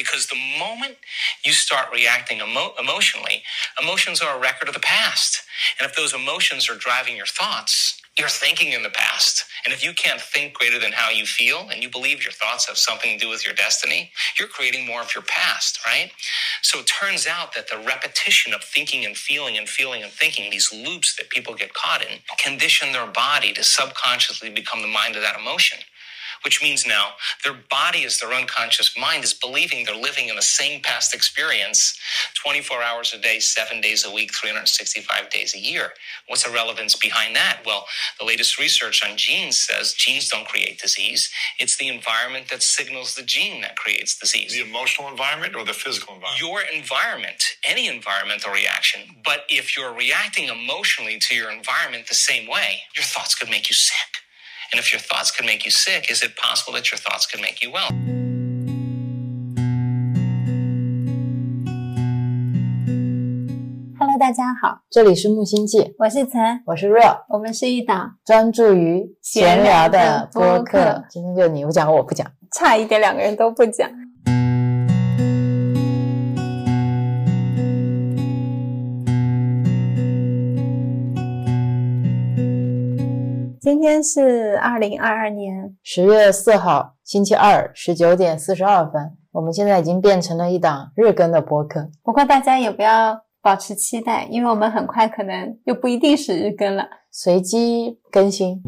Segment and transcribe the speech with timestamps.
[0.00, 0.96] Because the moment
[1.46, 3.44] you start reacting emo- emotionally,
[3.82, 5.42] emotions are a record of the past.
[5.80, 9.44] And if those emotions are driving your thoughts, you're thinking in the past.
[9.66, 12.68] And if you can't think greater than how you feel and you believe your thoughts
[12.68, 16.12] have something to do with your destiny, you're creating more of your past, right?
[16.62, 20.50] So it turns out that the repetition of thinking and feeling and feeling and thinking,
[20.50, 25.16] these loops that people get caught in, condition their body to subconsciously become the mind
[25.16, 25.80] of that emotion
[26.44, 27.10] which means now
[27.44, 31.98] their body as their unconscious mind is believing they're living in the same past experience
[32.42, 35.90] 24 hours a day, seven days a week, 365 days a year.
[36.28, 37.60] What's the relevance behind that?
[37.66, 37.86] Well,
[38.18, 41.30] the latest research on genes says genes don't create disease.
[41.60, 44.54] It's the environment that signals the gene that creates disease.
[44.54, 46.40] The emotional environment or the physical environment?
[46.42, 49.02] Your environment, any environmental reaction.
[49.24, 53.70] But if you're reacting emotionally to your environment the same way, your thoughts could make
[53.70, 54.19] you sick.
[54.72, 57.40] And if your thoughts can make you sick, is it possible that your thoughts can
[57.40, 57.90] make you well?
[63.98, 71.04] Hello，大家好，这里是木星记，我是岑，我是 Real，我们是一档专注于闲聊的播客。
[71.10, 72.30] 今天就你不讲，我不讲。
[72.52, 73.90] 差一点两个人都不讲。
[83.60, 91.90] 今天是二零二二年，十月四号，星期二，十九点四十二分，我们现在已经变成了一档日更的播客。
[92.02, 96.88] 不过大家也不要保持期待，因为我们很快可能又不一定是日更了。
[97.10, 98.62] 随机更新。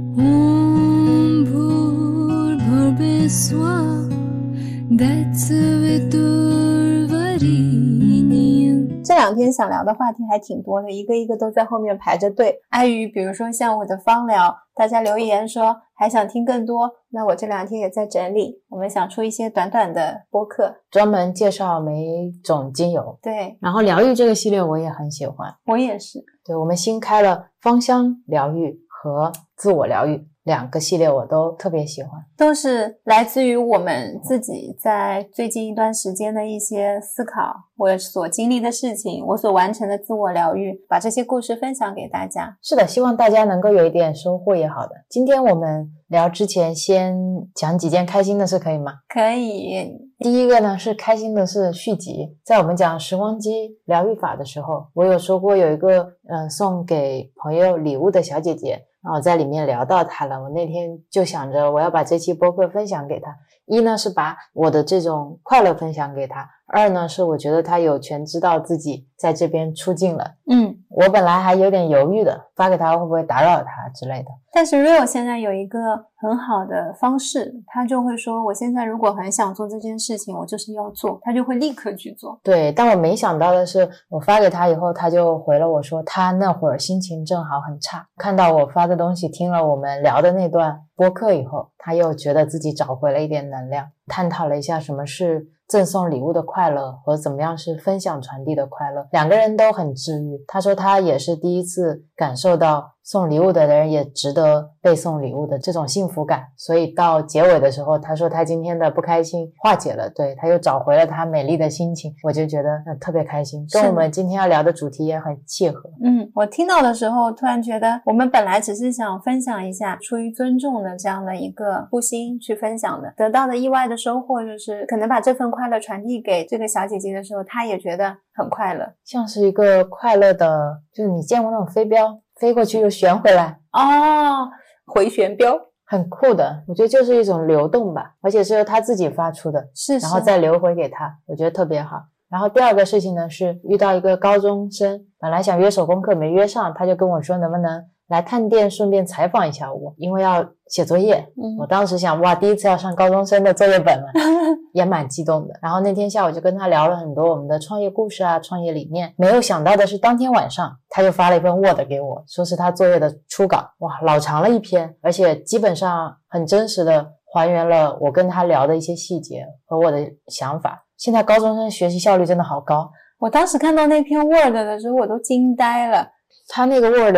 [9.23, 12.61] 两天想聊的话题还挺多的，一个一个都在后面排着队。
[12.71, 20.75] 碍于比如说像我的芳疗，大家留言说还想听更多，那我这两天也在整理，我们想出一些短短的播客。
[20.91, 25.55] 专门介绍每种精油，对然后疗愈这个系列我也很喜欢。
[25.67, 32.11] 我也是，对我们新开了芳香疗愈和自我疗愈两个系列，我都特别喜欢。
[32.37, 42.57] 都是来自于我们自己在最近一段时间的一些思考，我所经历的事情，我所完成的自我疗愈，把这些故事分享给大家。
[42.61, 44.93] 是的，希望大家能够有一点收获也好的。
[45.09, 47.17] 今天我们聊之前，先
[47.55, 48.95] 讲几件开心的事，可以吗？
[49.09, 60.41] 可以，第一个呢是开心的是续集，在我们讲时光机疗愈法的时候，我有说过有一个嗯、呃送给朋友礼物的小姐姐，然后在里面聊到他了。
[60.41, 63.37] 我那天就想着我要把这期播客分享给他，
[63.67, 70.33] 一呢是把我的这种快乐分享给他，二呢是我觉得他有权知道自己在这边出镜了。
[70.51, 70.79] 嗯。
[70.95, 74.29] 我本来还有点犹豫的，发给他会不会打扰他之类的。
[74.53, 75.79] 但是 Real 现在有一个
[76.21, 82.39] 很好的方式，他就会说，我现在如果很想做这件事情，我就是要做，他就会立刻去做。
[82.43, 100.39] 对，但我没想到的是，我发给他以后，他就回了我说，他那会儿心情正好很差，看到我发的东西，听了我们聊的那段播客以后，他又觉得自己找回了一点能量，探讨了一下什么是赠送礼物的快乐和怎么样是分享传递的快乐，两个人都很治愈。
[100.47, 115.91] 他说他也是第一次感受到送礼物的人也值得被送礼物的这种幸福感，所以到结尾的时候，他说他今天的不开心化解了，对，他又找回了他美丽的心情，我就觉得嗯特别开心，跟我们今天要聊的主题也很契合。
[116.05, 128.93] 嗯，我听到的时候，突然觉得我们本来只是想分享一下出于尊重的这样的一个初心去分享的，得到的意外的收获就是，可能把这份快乐传递给这个小姐姐的时候，她也觉得很快乐。
[129.05, 134.49] 像是一个快乐的，就是你见过那种飞镖，飞过去又旋回来，哦，
[134.87, 136.63] 回旋镖很酷的。
[136.67, 142.03] 我觉得就是一种流动吧，而且是由他自己发出的，是，然后再流回给他，我觉得特别好。
[142.29, 151.27] 然后第二个事情呢是遇到一个高中生，本来想约手工课没约上，他就跟我说能不能来探店，顺便采访一下我，因为要写作业。
[151.43, 154.07] 嗯我当时想，哇，第一次要上高中生的作业本了，
[154.75, 155.55] 也蛮激动的。
[155.63, 159.15] 然后那天下午就跟他聊了很多我们的创业故事啊、创业理念。
[159.17, 170.85] 没有想到的是，当天晚上他就发了一份 Word 给我，说是他作业的初稿，哇，老长了一篇，而且基本上很真实的还原了我跟他聊的一些细节和我的想法。
[170.99, 176.07] 现在高中生学习效率真的好高，我当时看到那篇 Word 的时候，我都惊呆了。
[176.49, 177.17] 他那个 Word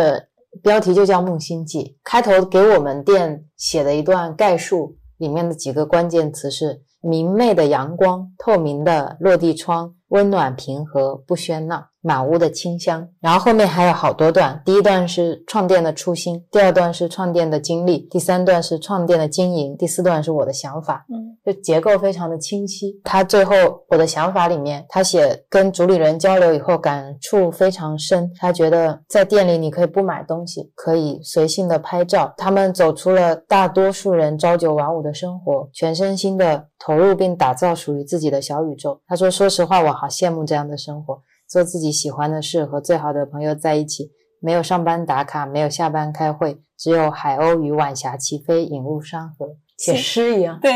[0.63, 11.89] 标题就叫《木星记》，开头给我们店写的一段概述，里面的几个关键词是：明媚的阳光、透明的落地窗、温暖平和、不喧闹。
[12.05, 13.07] 满屋的清香。
[13.19, 21.05] 然后后面还有好多段，第一段是创店的初心，第二段是创店的经历，第三段是创店的经营，第四段是我的想法。
[21.09, 23.01] 嗯，就结构非常的清晰。
[23.03, 23.55] 他最后
[23.89, 28.31] 我的想法里面，他写跟主理人交流以后感触非常深。
[28.39, 32.33] 他觉得在店里你可以不买东西，可以随性的拍照。
[32.37, 39.01] 他们走出了大多数人朝九晚五的生活，全身心的投入并打造属于自己的小宇宙。
[39.07, 49.47] 他说：“说实话，我好羡慕这样的生活，做自己喜欢的事，和最好的朋友在一起，没有上班打卡，没有下班开会，只有海鸥与晚霞齐飞，引入山河，
[49.77, 50.71] 写诗一样。”对，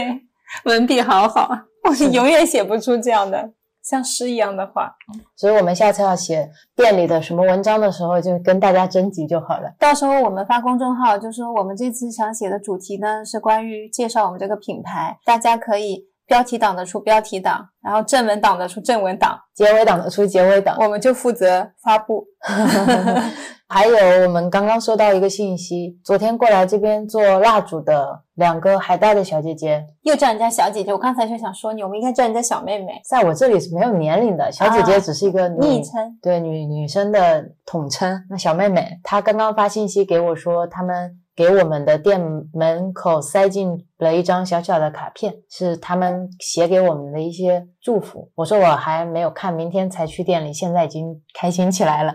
[0.66, 1.50] 文笔好好，
[1.84, 4.96] 我永远写不出这样的像诗一样的话。
[5.36, 9.74] 所以我们下次要写店里的什么文章的时候，就跟大家征集就好了。
[9.80, 20.78] 到时候我们发公众号，就说我们这次想写的主题呢是关于介绍我们这个品牌，大家可以标题党得出标题党，然后正文党得出正文党，结尾党的出结尾党。
[20.80, 22.24] 我们就负责发布。
[23.68, 23.96] 还有，
[24.26, 33.00] 我们刚刚收到一个信息，昨天过来这边做蜡烛的两个海带的小姐姐，又叫人家小姐姐，我刚才就想说你，我们应该叫人家小妹妹。
[33.08, 38.24] 在我这里是没有年龄的，小姐姐只是一个女昵称，对女女生的统称。
[38.30, 42.20] 那小妹妹她刚刚发信息给我说，他们给我们的店
[42.52, 48.30] 门口塞进了一张小小的卡片，是他们写给我们的一些祝福。
[48.36, 52.14] 我说我还没有看，明天才去店里，现在已经开心起来了。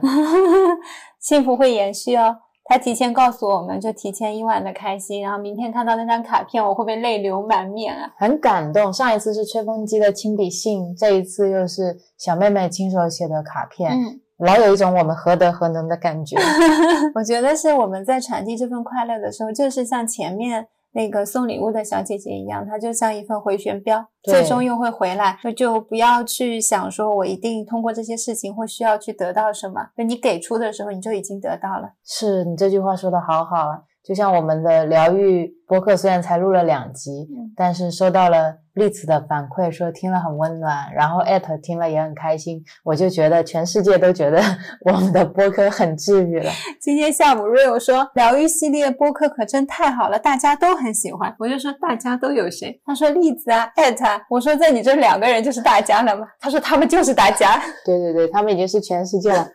[1.19, 2.37] 幸福会延续哦。
[2.67, 8.13] 他提前告诉我们，就提前一晚的开心，然后明天看到那张卡片，我会不会泪流满面啊？
[8.19, 8.93] 很感动。
[8.93, 16.37] 上一次是吹风机的亲笔信，这一次又是小妹妹亲手写的卡片，嗯，老有一种我们何德何能的感觉。
[17.15, 25.39] 我觉得是我们在传递这份快乐的时候，就是像前面那个送礼物的小姐姐一样，它就像一份回旋镖，最终又会回来。
[25.43, 31.93] 就就不要去想说我一定通过这些事情会需要去得到什么，就你给出的时候，你就已经得到了。
[32.05, 33.83] 是你这句话说的好好啊！
[34.05, 44.43] 就像我们的疗愈播客，虽然才录了两集，嗯但是收到了栗子的反馈，说听了很温暖，然后艾特听了也很开心，我就觉得全世界都觉得
[44.85, 46.51] 我们的播客很治愈了。
[46.79, 51.35] 今天下午 Rio 说疗愈系列播客可真太好了，大家都很喜欢。
[51.39, 52.79] 我就说大家都有谁？
[52.85, 54.21] 他说栗子啊，艾特啊。
[54.29, 56.27] 我说在你这两个人就是大家了吗？
[56.39, 57.59] 他说他们就是大家。
[57.87, 59.49] 对对对，他们已经是全世界了。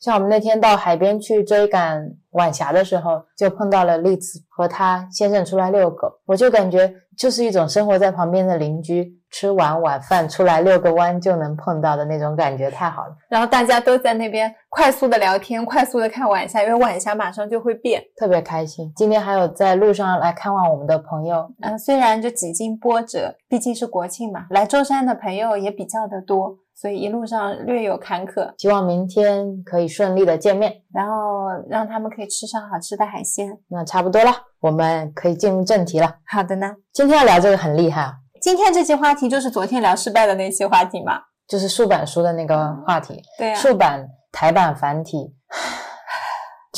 [0.00, 18.00] 像我们那天到海边去追赶晚霞的时候，就碰到了栗子和他先生出来遛狗，我就感觉就是一种生活在旁边的邻居，吃完晚饭出来遛个弯就能碰到的那种感觉，太好了，然后大家都在那边快速的聊天，快速的看晚霞，因为晚霞马上就会变。
[18.16, 18.92] 特别开心。
[18.94, 28.52] 今天还有在路上来看望我们的朋友，嗯、虽然就几经波折，毕竟是国庆嘛，来舟山的朋友也比较的多，所以一路上略有坎坷。
[28.56, 30.72] 希望明天可以顺利的见面。
[30.94, 33.48] 然后让他们可以吃上好吃的海鲜。
[33.68, 34.30] 那差不多了，
[34.60, 36.18] 我们可以进入正题了。
[36.24, 41.20] 好的呢，今天要聊这个很厉害啊，今天这期话题就是昨天聊失败的那期话题嘛。
[41.48, 43.20] 就是竖版书的那个话题。
[43.36, 45.34] 对啊，竖版、台版、繁体。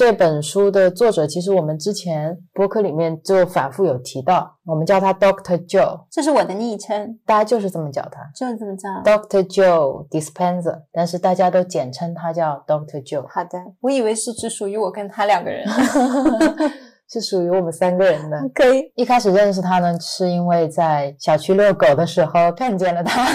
[0.00, 8.88] 这本书的作者，其实我们之前博客里面就反复有提到，我们叫他 Doctor Joe，这是我的昵称，大家就是这么叫他就是这么叫。
[9.04, 15.66] Doctor Joe Dispenser，但是大家都简称他叫 Doctor Joe，好的，我以为是只属于我跟他两个人。
[17.12, 18.38] 是属于我们三个人的。
[18.54, 23.26] 可以，一开始认识他呢，是因为在小区遛狗的时候看见了他。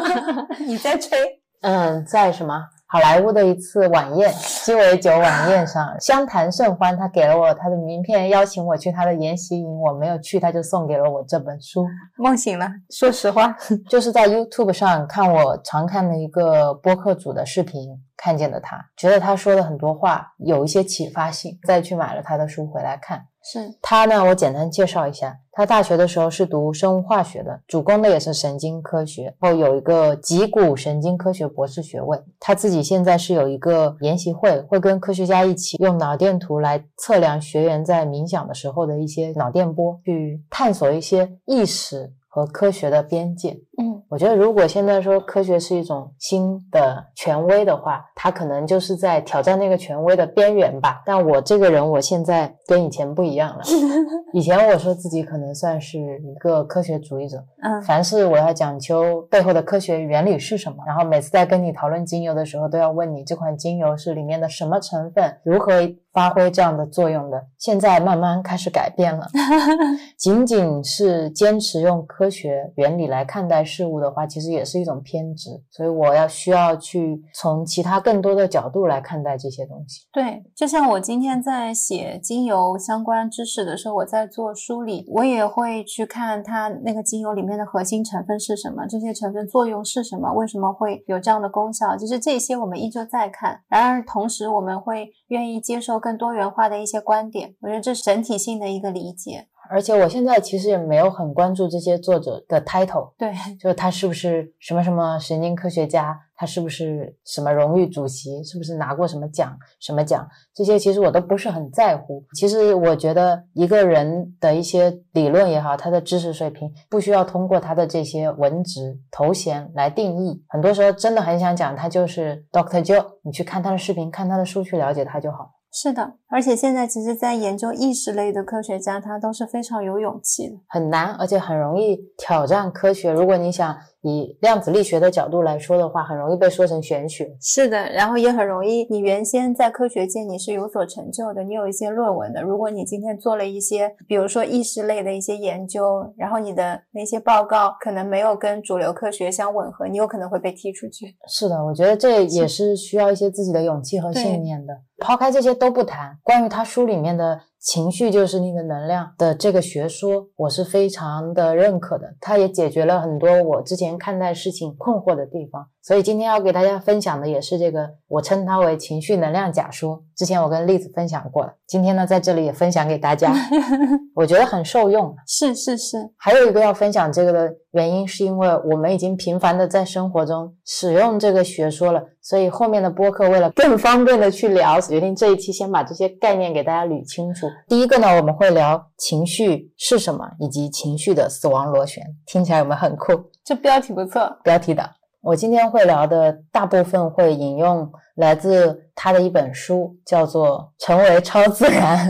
[0.66, 1.18] 你在吹。
[1.60, 2.54] 嗯，在什么
[2.88, 4.32] 好莱坞的一次晚宴，
[4.64, 6.96] 鸡尾酒晚宴上，相谈甚欢。
[6.96, 11.84] 他给了我他的名片，邀请我去他的研习营，我没有去，他就送给了我这本书。
[12.16, 13.56] 梦醒了，说实话，
[13.90, 23.26] 就是在 YouTube 上看我常看的一个播客组的视频，看见的他，觉得他说的很多话有一些启发性，再去买了他的书回来看。
[23.48, 32.20] 是他呢，我简单介绍一下，他大学的时候是读生物化学的，主攻的也是神经科学，后有一个脊骨神经科学博士学位。
[32.40, 43.60] 他自己现在是有一个研习会，会跟科学家一起用脑电图来测量学员在冥想的时候的一些脑电波，去探索一些意识和科学的边界。
[43.78, 51.02] 嗯，我觉得，如果现在说科学是一种新的权威的话，它可能就是在挑战那个权威的边缘吧。
[51.04, 53.62] 但我这个人，我现在跟以前不一样了。
[54.32, 65.72] 以前我说自己可能算是一个科学主义者，嗯凡事我要讲究背后的科学原理是什么，然后每次在跟你讨论精油的时候，都要问你这款精油是里面的什么成分，如何
[66.12, 67.44] 发挥这样的作用的。
[67.58, 69.26] 现在慢慢开始改变了，
[70.16, 75.50] 仅仅是坚持用科学原理来看待事物的话，其实也是一种偏执。
[75.70, 80.02] 所以我要需要去从其他更多的角度来看待这些东西。
[80.12, 91.96] 对，就像我今天在写精油相关知识的时候，我在做梳理，我也会去看它那个精油里面的核心成分是什么，这些成分作用是什么，为什么会有这样的功效。
[91.96, 97.54] 其实这些我们依旧在看，然而同时我们会愿意接受更多元化的一些观点。
[97.60, 99.48] 我觉得这是整体性的一个理解。
[99.70, 112.24] 而且我现在其实也没有很关注这些作者的 title，对，就是他是不是什么什么神经科学家，他是不是什么荣誉主席，是不是拿过什么奖什么奖，这些其实我都不是很在乎。
[112.34, 120.42] 其实我觉得一个人的一些理论也好，他的知识水平不需要通过他的这些文职头衔来定义。
[120.48, 125.55] 很多时候真的很想讲，他就是 Doctor Joe，你去看他的视频，看他的书去了解他就好。
[125.78, 130.56] 是的，而且现在其实，在研究意识类的科学家，他都是非常有勇气的。
[130.66, 133.12] 很难，而且很容易挑战科学。
[133.12, 137.36] 如果你想以量子力学的角度来说的话，很容易被说成玄学。
[137.40, 142.42] 是的，然后也很容易，你原先在科学界你是有所成就的，你有一些论文的。
[142.42, 151.16] 如果你今天做了一些，比如说意识类的一些研究，然后你的那些报告可能没有跟主流科学相吻合，你有可能会被踢出去。
[151.28, 154.72] 是的，我觉得这也是需要一些自己的勇气和信念的。
[154.98, 162.14] 抛开这些都不谈，关于他书里面的情绪就是那个能量的这个学说，我是非常的认可的。
[162.20, 165.66] 它也解决了很多我之前看待事情困惑的地方。
[165.86, 170.02] 所以今天要给大家分享的也是这个，我称它为情绪能量假说。
[170.16, 173.32] 之前我跟栗子分享过了，今天呢在这里也分享给大家，
[174.12, 175.14] 我觉得很受用。
[175.28, 187.46] 是是是，还有一个要分享这个的原因，是因为我们已经频繁的在生活中使用这个学说了，所以后面的播客为了更方便的去聊，决定这一期先把这些概念给大家捋清楚。
[187.68, 193.12] 第一个呢，我们会聊情绪是什么，以及情绪的死亡螺旋，听起来有没有很酷？
[193.44, 194.90] 这标题不错，标题党。
[195.26, 202.08] 我今天会聊的大部分会引用来自他的一本书，叫做《成为超自然》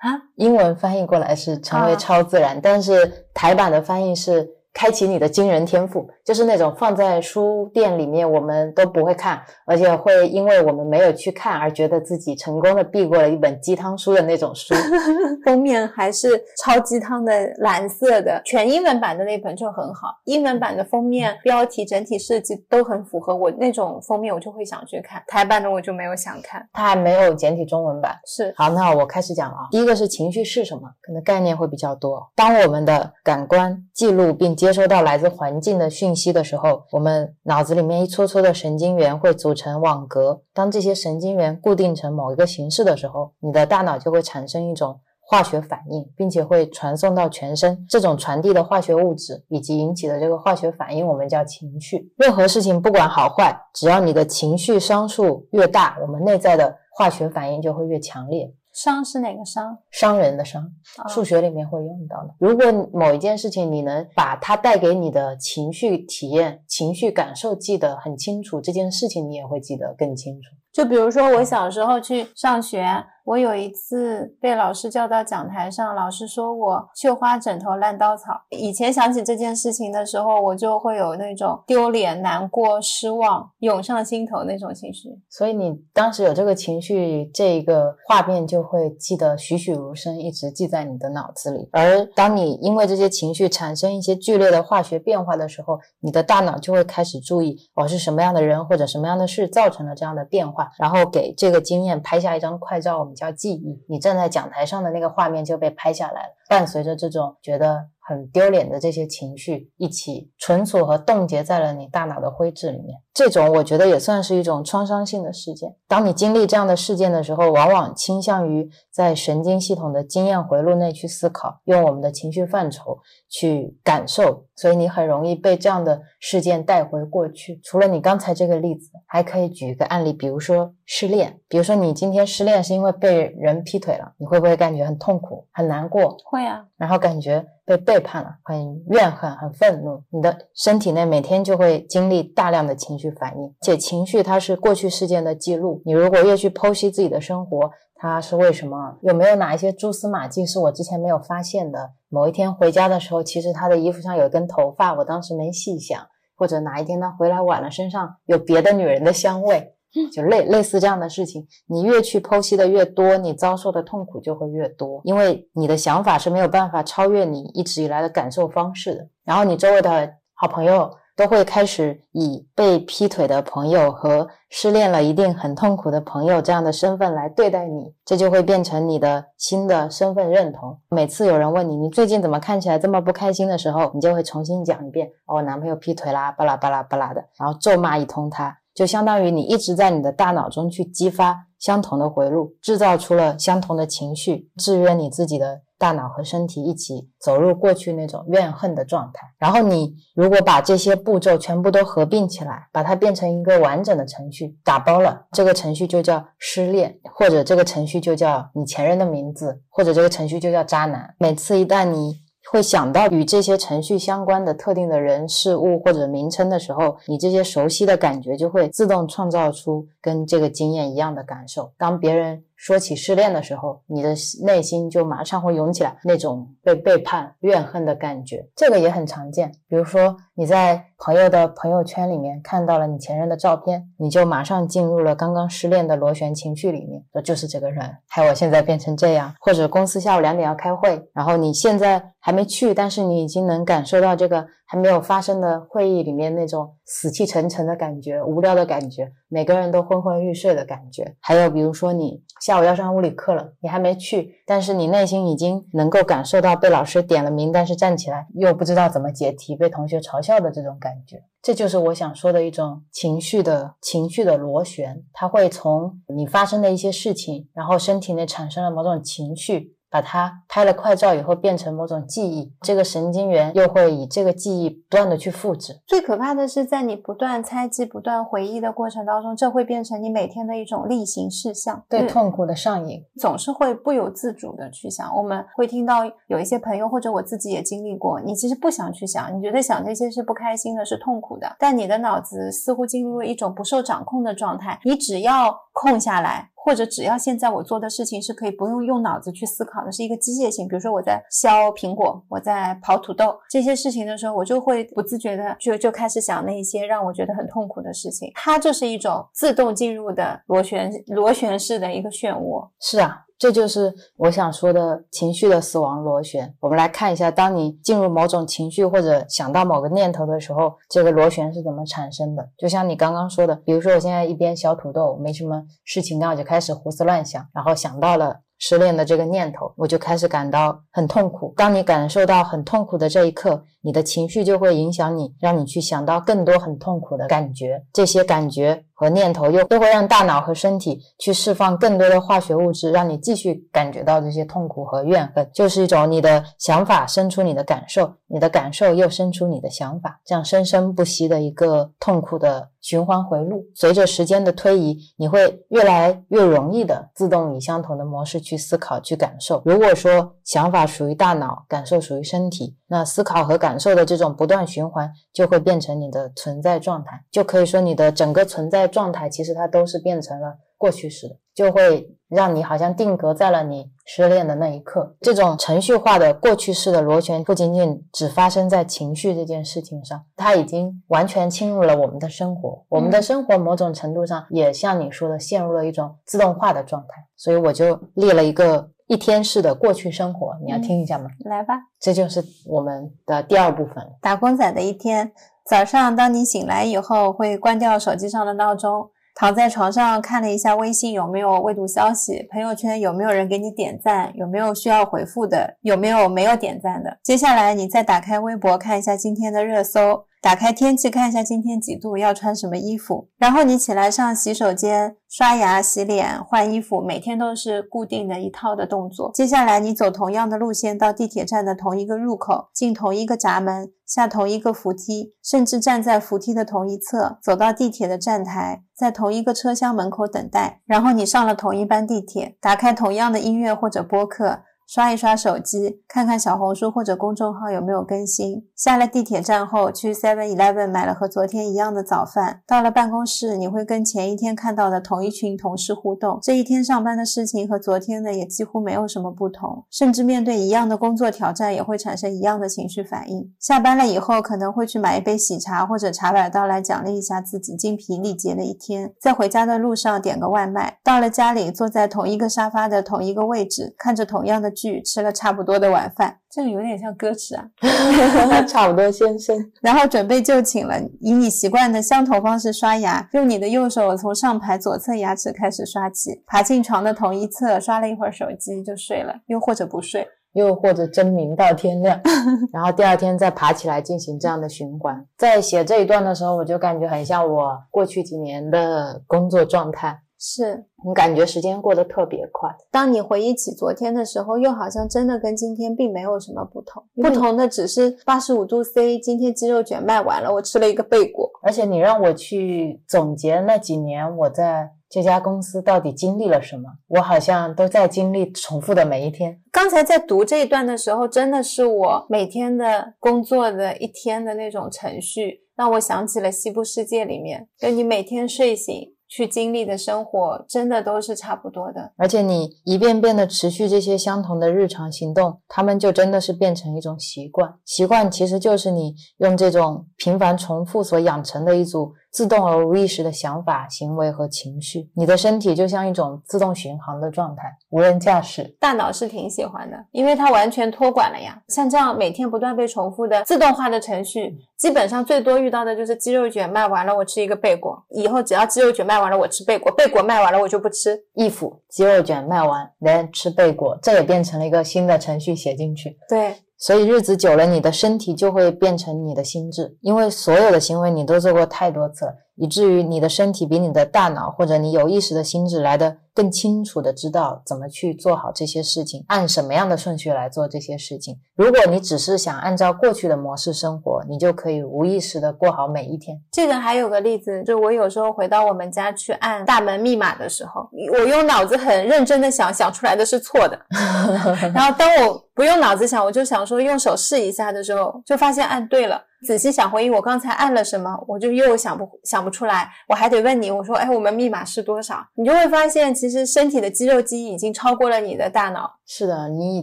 [0.00, 4.55] 啊，英文翻译过来是“成为超自然”，但是台版的翻译是。
[4.76, 14.74] 开启你的惊人天赋，就是那种放在书店里面我们都不会看，而且会因为我们没有去看而觉得自己成功的避过了一本鸡汤书的那种书。
[15.46, 16.28] 封面还是
[16.62, 25.22] 超鸡汤的蓝色的，全英文版的那本就很好，英文版的封面标题整体设计都很符合我那种封面，我就会想去看。
[25.26, 28.14] 台版的我就没有想看，它还没有简体中文版。
[28.26, 29.68] 是，好，那我开始讲了啊。
[29.70, 32.30] 第一个是情绪是什么，可能概念会比较多。
[32.34, 40.42] 当我们的感官记录并接接收到来自环境的讯息的时候，我们脑子里面一撮撮的神经元会组成网格。
[40.52, 47.86] 当这些神经元固定成某一个形式的时候，你的大脑就会产生一种化学反应，并且会传送到全身。
[47.88, 52.12] 这种传递的化学物质以及引起的这个化学反应，我们叫情绪。
[52.16, 58.52] 任何事情不管好坏，只要你的情绪商数越大，我们内在的化学反应就会越强烈。
[58.76, 59.78] 商是哪个商？
[59.90, 60.70] 商人的商，
[61.08, 62.34] 数学里面会用到的。
[62.38, 70.50] 如果某一件事情你能把它带给你的情绪体验、情绪感受记得很清楚，这件事情你也会记得更清楚。
[70.74, 72.86] 就比如说我小时候去上学，
[73.26, 78.40] 我有一次被老师叫到讲台上，老师说我绣花枕头烂稻草。
[78.50, 85.08] 以前想起这件事情的时候，我就会有那种丢脸、难过、失望涌上心头那种情绪。
[85.28, 91.68] 所以你当时有这个情绪，这个画面就会记得栩栩如生，一直记在你的脑子里。
[91.72, 100.70] 而当你因为这些情绪产生一些剧烈的化学变化的时候，你的大脑就会开始注意，我是什么样的人或者什么样的事造成了这样的变化。
[100.78, 103.82] 然后给这个经验拍下一张快照，叫记忆。
[103.88, 113.00] 你站在讲台上的那个画面就被拍下来了，伴随着这种觉得很丢脸的这些情绪一起存储和冻结在了你大脑的灰质里面。
[113.12, 115.74] 这种我觉得也算是一种创伤性的事件。
[115.88, 122.98] 当你经历这样的事件的时候，往往倾向于在神经系统的经验回路内去思考，用我们的情绪范畴
[123.28, 127.58] 去感受，所以你很容易被这样的事件带回过去。
[127.64, 131.40] 除了你刚才这个例子，还可以举一个案例，比如说失恋。
[131.48, 136.16] 比如说你今天失恋是因为被人劈腿了，你会不会感觉很痛苦、很难过？
[136.36, 140.02] 会啊，然后感觉被背叛了，很怨恨、很愤怒。
[140.10, 143.10] 你的身体内每天就会经历大量的情绪。
[143.12, 145.80] 反应，且情绪它是过去事件的记录。
[145.86, 148.98] 你如果越去剖析自己的生活，它是为什么？
[149.00, 151.92] 有没有哪一些蛛丝马迹是我之前没有发现的？
[152.10, 155.98] 某一天回家的时候，其实他的衣服上有一根头发，我当时没细想。
[156.38, 159.72] 或者哪一天他回来晚了，身上有别的女人的香味，
[160.12, 161.46] 就类类似这样的事情。
[161.66, 169.08] 你越去剖析的越多，你遭受的痛苦就会越多，因为你的想法是没有办法超越你一直以来的感受方式的。
[169.24, 170.12] 然后你周围的。
[170.38, 180.78] 好朋友都会开始以被劈腿的朋友和失恋了一定很痛苦的朋友这样的身份来对待你，这就会变成你的新的身份认同。
[180.90, 188.58] 每次有人问你你最近怎么看起来这么不开心的时候，你就会重新讲一遍：哦，我男朋友劈腿啦，巴拉巴拉巴拉的，然后咒骂一通他。
[188.76, 199.22] 就相当于你一直在你的大脑中去激发相同的回路，制造出了相同的情绪，制约你自己的大脑和身体一起走入过去那种怨恨的状态。
[199.38, 211.14] 然后你如果把这些步骤全部都合并起来，把它变成一个完整的程序，打包了，这个程序就叫失恋，或者这个程序就叫你前任的名字，或者这个程序就叫渣男。
[211.18, 212.14] 每次一旦你
[212.52, 221.72] 会想到与这些程序相关的特定的人事物或者名称的时候，你这些熟悉的感觉就会自动创造出跟这个经验一样的感受。
[221.76, 228.48] 当别人说起失恋的时候，你的内心就马上会涌起来那种被背叛、怨恨的感觉。
[228.56, 239.34] 这个也很常见，比如说你在朋友的朋友圈里面看到了你前任的照片，你就马上进入了刚刚失恋的螺旋情绪里面，说就是这个人，害我现在变成这样。
[239.38, 251.14] 或者公司下午两点要开会，然后你现在还没去，但是你已经能感受到这个还没有发生的会议里面那种死气沉沉的感觉、无聊的感觉，每个人都昏昏欲睡的感觉。
[251.20, 252.22] 还有比如说你。
[252.42, 261.24] 下午要上物理课了，你还没去，但是你内心已经能够感受到被老师点了名，但是站起来又不知道怎么解题，被同学嘲笑的这种感觉。
[261.40, 269.74] 这就是我想说的一种情绪的情绪的螺旋，它会从你发生的一些事情，然后身体内产生了某种情绪。
[269.90, 275.80] 把它拍了快照以后，变成某种记忆，这个神经元又会以这个记忆不断的去复制。
[275.86, 285.14] 最可怕的是，在你不断猜忌、不断回忆的过程当中，这会变成你每天的一种例行事项，对痛苦的上瘾，总是会不由自主的去想。
[285.16, 296.50] 我们会听到有一些朋友或者我自己也经历过，你其实不想去想，你觉得想这些是不开心的，是痛苦的，但你的脑子似乎进入了一种不受掌控的状态，你只要空下来。
[296.66, 300.66] 或者只要现在我做的事情是可以不用用脑子去思考的，是一个机械性。
[300.66, 308.32] 比如说我在削苹果，我在刨土豆这些事情的时候，我就会不自觉的就就开始想那些让我觉得很痛苦的事情。
[308.34, 312.68] 它就是一种自动进入的螺旋螺旋式的一个漩涡。
[312.80, 313.25] 是啊。
[313.38, 316.54] 这就是我想说的情绪的死亡螺旋。
[316.60, 322.48] 我们来看一下，当你进入某种情绪或者想到某个念头的时候，这个螺旋是怎么产生的？
[322.56, 328.40] 就像你刚刚说的，比如说我现在一边削土豆，没什么事情干，我就开始胡思乱想，然后想到了。
[328.58, 331.52] 失恋的这个念头，我就开始感到很痛苦。
[331.58, 337.84] 当你感受到很痛苦的这一刻，你的情绪就会影响你，让你去想到更多很痛苦的感觉。
[337.92, 345.48] 这些感觉和念头又又会让大脑和身体去释放更多的化学物质，让你继续感觉到这些痛苦和怨恨。
[345.52, 352.70] 就是一种你的想法生出你的感受，你的感受又生出你的想法，这样生生不息的一个痛苦的。
[352.86, 359.60] 循环回路，随着时间的推移，你会越来越容易的自动以相同的模式去思考、去感受。
[359.64, 367.24] 如果说想法属于大脑，感受属于身体，那思考和感受的这种不断循环就会变成你的存在状态。
[367.30, 373.90] 就可以说，你的整个存在状态其实它都是变成了过去式的，就会让你好像定格在了你。
[374.08, 382.84] 失恋的那一刻，这种程序化的过去式的螺旋不仅仅只发生在情绪这件事情上，它已经完全侵入了我们的生活。
[382.88, 387.26] 我们的生活某种程度上也像你说的，陷入了一种自动化的状态。
[387.36, 391.30] 所以我就列了一个一天式的过去生活，你要听一下吗？
[391.44, 393.94] 来吧，这就是我们的第二部分。
[394.20, 395.32] 打工仔的一天，
[395.64, 399.10] 早上当你醒来以后，会关掉手机上的闹钟。
[399.38, 407.18] 躺在床上看了一下微信有没有未读消息，朋友圈有没有人给你点赞，有没有需要回复的，有没有没有点赞的。
[407.22, 410.24] 接下来你再打开微博看一下今天的热搜。
[410.46, 413.28] 打开天气看一下今天几度，要穿什么衣服。
[413.36, 419.32] 然后你起来上洗手间、刷牙、洗脸、换衣服，每天都是固定的一套的动作。
[419.34, 430.80] 接下来你走同样的路线到地铁站的同一个入口，进同一个闸门，下同一个扶梯，甚至站在扶梯的同一侧，走到地铁的站台，在同一个车厢门口等待。
[430.86, 434.60] 然后你上了同一班地铁，打开同样的音乐或者播客。
[434.86, 438.68] 刷一刷手机，看看小红书或者公众号有没有更新。
[438.76, 442.62] 下了地铁站后，去 Seven Eleven 买了和昨天一样的早饭。
[442.68, 446.38] 到了办公室，你会跟前一天看到的同一群同事互动。
[446.40, 453.52] 这一天上班的事情和昨天的也几乎没有什么不同，甚至面对一样的工作挑战，也会产生一样的情绪反应。
[453.58, 459.12] 下班了以后，可能会去买一杯喜茶或者茶百道来奖励一下自己精疲力竭的一天。
[459.20, 460.98] 在回家的路上点个外卖。
[461.02, 464.75] 到了家里，坐在同一个沙发的同一个位置，看着同样的。
[464.76, 467.64] 剧，吃了差不多的晚饭，这个有点像歌词啊。
[468.68, 469.56] 差不多，先生。
[469.80, 480.28] 然后准备就寝了，以你习惯的相同方式刷牙，用你的右手从上排左侧牙齿开始刷起，爬进床的同一侧，刷了一会儿手机就睡了，又或者不睡。
[480.52, 482.18] 又或者真明到天亮，
[482.72, 485.22] 然后第二天再爬起来进行这样的循环。
[485.36, 492.70] 在写这一段的时候，我就感觉很像我过去几年的工作状态，是你感觉时间过得特别快。
[492.92, 501.50] 当你回忆起昨天的时候，又好像真的跟今天并没有什么不同，不同的只是八十五度 C，今天鸡肉卷卖完了，我吃了一个贝果。
[501.62, 509.60] 而且你让我去总结那几年我在这家公司到底经历了什么，我好像都在经历重复的每一天。
[509.72, 522.10] 刚才在读这一段的时候，真的是我每天的工作的一天的那种程序，让我想起了西部世界里面，就你每天睡醒去经历的生活，真的都是差不多的。
[522.16, 527.70] 而且你一遍遍的持续这些相同的日常行动，他们就真的是变成一种习惯。
[527.84, 535.08] 习惯其实就是你用这种频繁重复所养成的一组自动而无意识的想法、行为和情绪。
[535.14, 538.76] 你的身体就像一种自动巡航的状态，无人驾驶。
[538.78, 541.58] 大脑是挺喜欢的，因为它完全托管了呀。
[541.68, 548.04] 像这样每天不断被重复的自动化的程序，基本上最多遇到的就是鸡肉卷卖完了，我吃一个贝果。
[548.10, 551.18] 以后只要鸡肉卷卖完了，我吃贝果；贝果卖完了，我就不吃。
[551.36, 556.18] if 鸡肉卷卖完，then 吃贝果，这也变成了一个新的程序写进去。
[556.28, 571.38] 对，所以日子久了，你的身体就会变成你的心智，因为所有的行为你都做过太多次了，以至于你的身体比你的大脑或者你有意识的心智来的更清楚的知道怎么去做好这些事情，按什么样的顺序来做这些事情。
[571.54, 576.38] 如果你只是想按照过去的模式生活，你就可以无意识的过好每一天。
[576.52, 583.80] 这个还有个例子，就我有时候回到我们家去按大门密码的时候，我用脑子很认真的想，想出来的是错的。
[584.74, 589.22] 然后当我不用脑子想，我就想说用手试一下的时候，就发现按对了。
[589.46, 595.24] 仔细想回忆我刚才按了什么，我就又想不想不出来，我还得问你，我说，哎，我们密码是多少？
[595.34, 599.82] 你就会发现，其实身体的肌肉记忆已经超过了你的大脑，是的，你已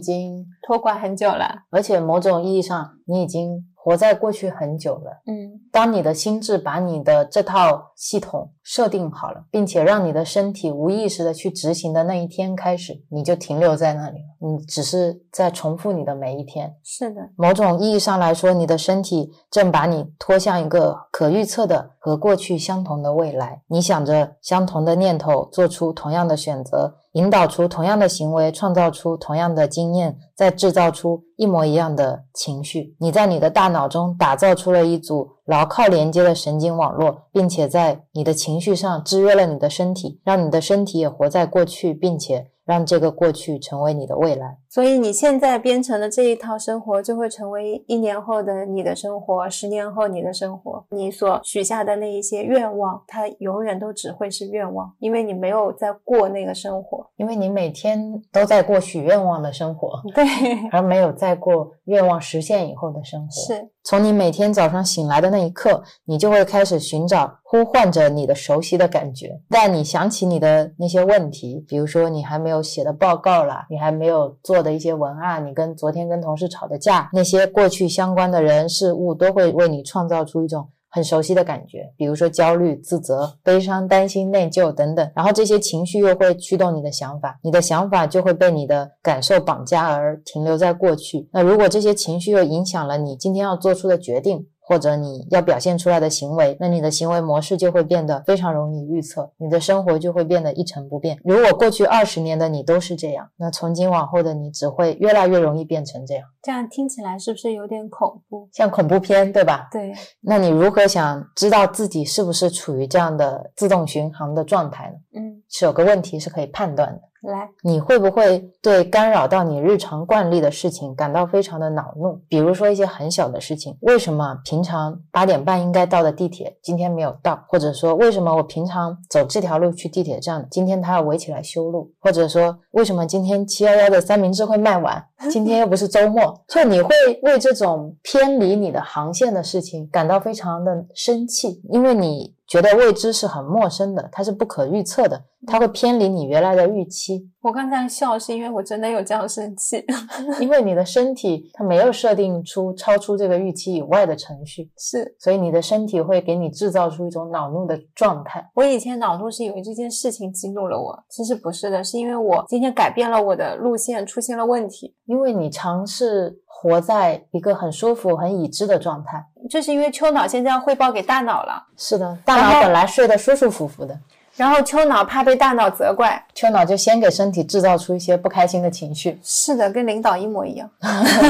[0.00, 1.64] 经，托管很久了。
[1.70, 5.20] 而且某种意义上，你已经活在过去很久了。
[5.26, 14.24] 嗯，当你的心智把你的这套系统设定好了，并且让你的身体无意识的去执行的那一天开始，你就停留在那里了。
[14.38, 16.74] 你只是在重复你的每一天。
[16.82, 23.60] 是的，某种意义上来说，你的身体正把你拖向一个可预测的和过去相同的未来。
[23.66, 32.96] 你想着相同的念头，做出同样的选择，引导出同样的行为，创造出同样的经验，再制造出一模一样的情绪。
[32.98, 44.58] 你在你的大脑中打造出了一组牢靠连接的神经网络，并且在你的情绪上制约了你的身体，让你的身体也活在过去，并且让这个过去成为你的未来。
[44.74, 50.84] 所以你现在编程的这一套生活，就会成为一年后的你的生活，十年后你的生活。
[50.90, 57.08] 你所许下的那一些愿望，它永远都只会是愿望，因为你没有在过那个生活。
[57.14, 60.24] 因为你每天都在过许愿望的生活，对，
[60.72, 63.54] 而没有在过愿望实现以后的生活。
[63.54, 69.38] 是从你每天早上醒来的那一刻，你就会开始寻找、呼唤着你的熟悉的感觉。
[69.50, 80.70] 但你想起你的那些问题，比如说你还没有写的报告啦，你还没有做的一些文案，你跟昨天跟同事吵的架，那些过去相关的人事物都会为你创造出一种。
[80.88, 91.28] 很熟悉的感觉，比如说焦虑、自责、悲伤、担心、内疚等等，然后这些情绪又会驱动你的想法，你的想法就会被你的感受绑架而停留在过去。
[91.32, 101.18] 那如果这些情绪又影响了你今天要做出的决定，或者你要表现出来的行为，那你的行为模式就会变得非常容易预测，你的生活就会变得一成不变。
[101.22, 108.48] 如果过去二十年的你都是这样，那从今往后的你只会越来越容易变成这样，这样听起来是不是有点恐怖？
[108.52, 109.68] 像恐怖片，对吧？
[109.70, 115.20] 对，那你如何想知道自己是不是处于这样的自动巡航的状态呢？
[115.20, 117.00] 嗯，是有个问题是可以判断的。
[117.30, 122.20] 来，你会不会对干扰到你日常惯例的事情感到非常的恼怒？
[122.28, 127.44] 比如说一些很小的事情，为什么平常八点半应该到的地铁今天没有到？
[127.48, 131.90] 或者说为什么我平常走这条路去地铁站，今天他要围起来修路？
[132.00, 135.02] 或者说为什么今天七幺幺的三明治会卖完？
[135.30, 147.30] 今天又不是周末，就你会为这种偏离你的航线的事情感到非常的生气，因为你觉得未知是很陌生的，它是不可预测的，它会偏离你原来的预期。
[147.40, 149.84] 我刚才笑是因为我真的有这样生气，
[150.40, 158.50] 因为你的身体它没有设定出超出这个预期以外的程序，是所以你的身体会给你制造出一种恼怒的状态。
[158.54, 164.94] 我以前恼怒是因为这件事情激怒了我，其实不是的，是因为我今天改变了我的路线，出现了问题。
[165.06, 169.22] 因为你尝试活在一个很舒服、很已知的状态。
[169.50, 173.98] 就是因为丘脑现在要汇报给大脑了，是的，大脑本来睡得舒舒服服的，
[174.36, 179.20] 然后丘脑怕被大脑责怪，丘脑就先给身体制造出一些不开心的情绪。
[179.22, 180.70] 是的，跟领导一模一样，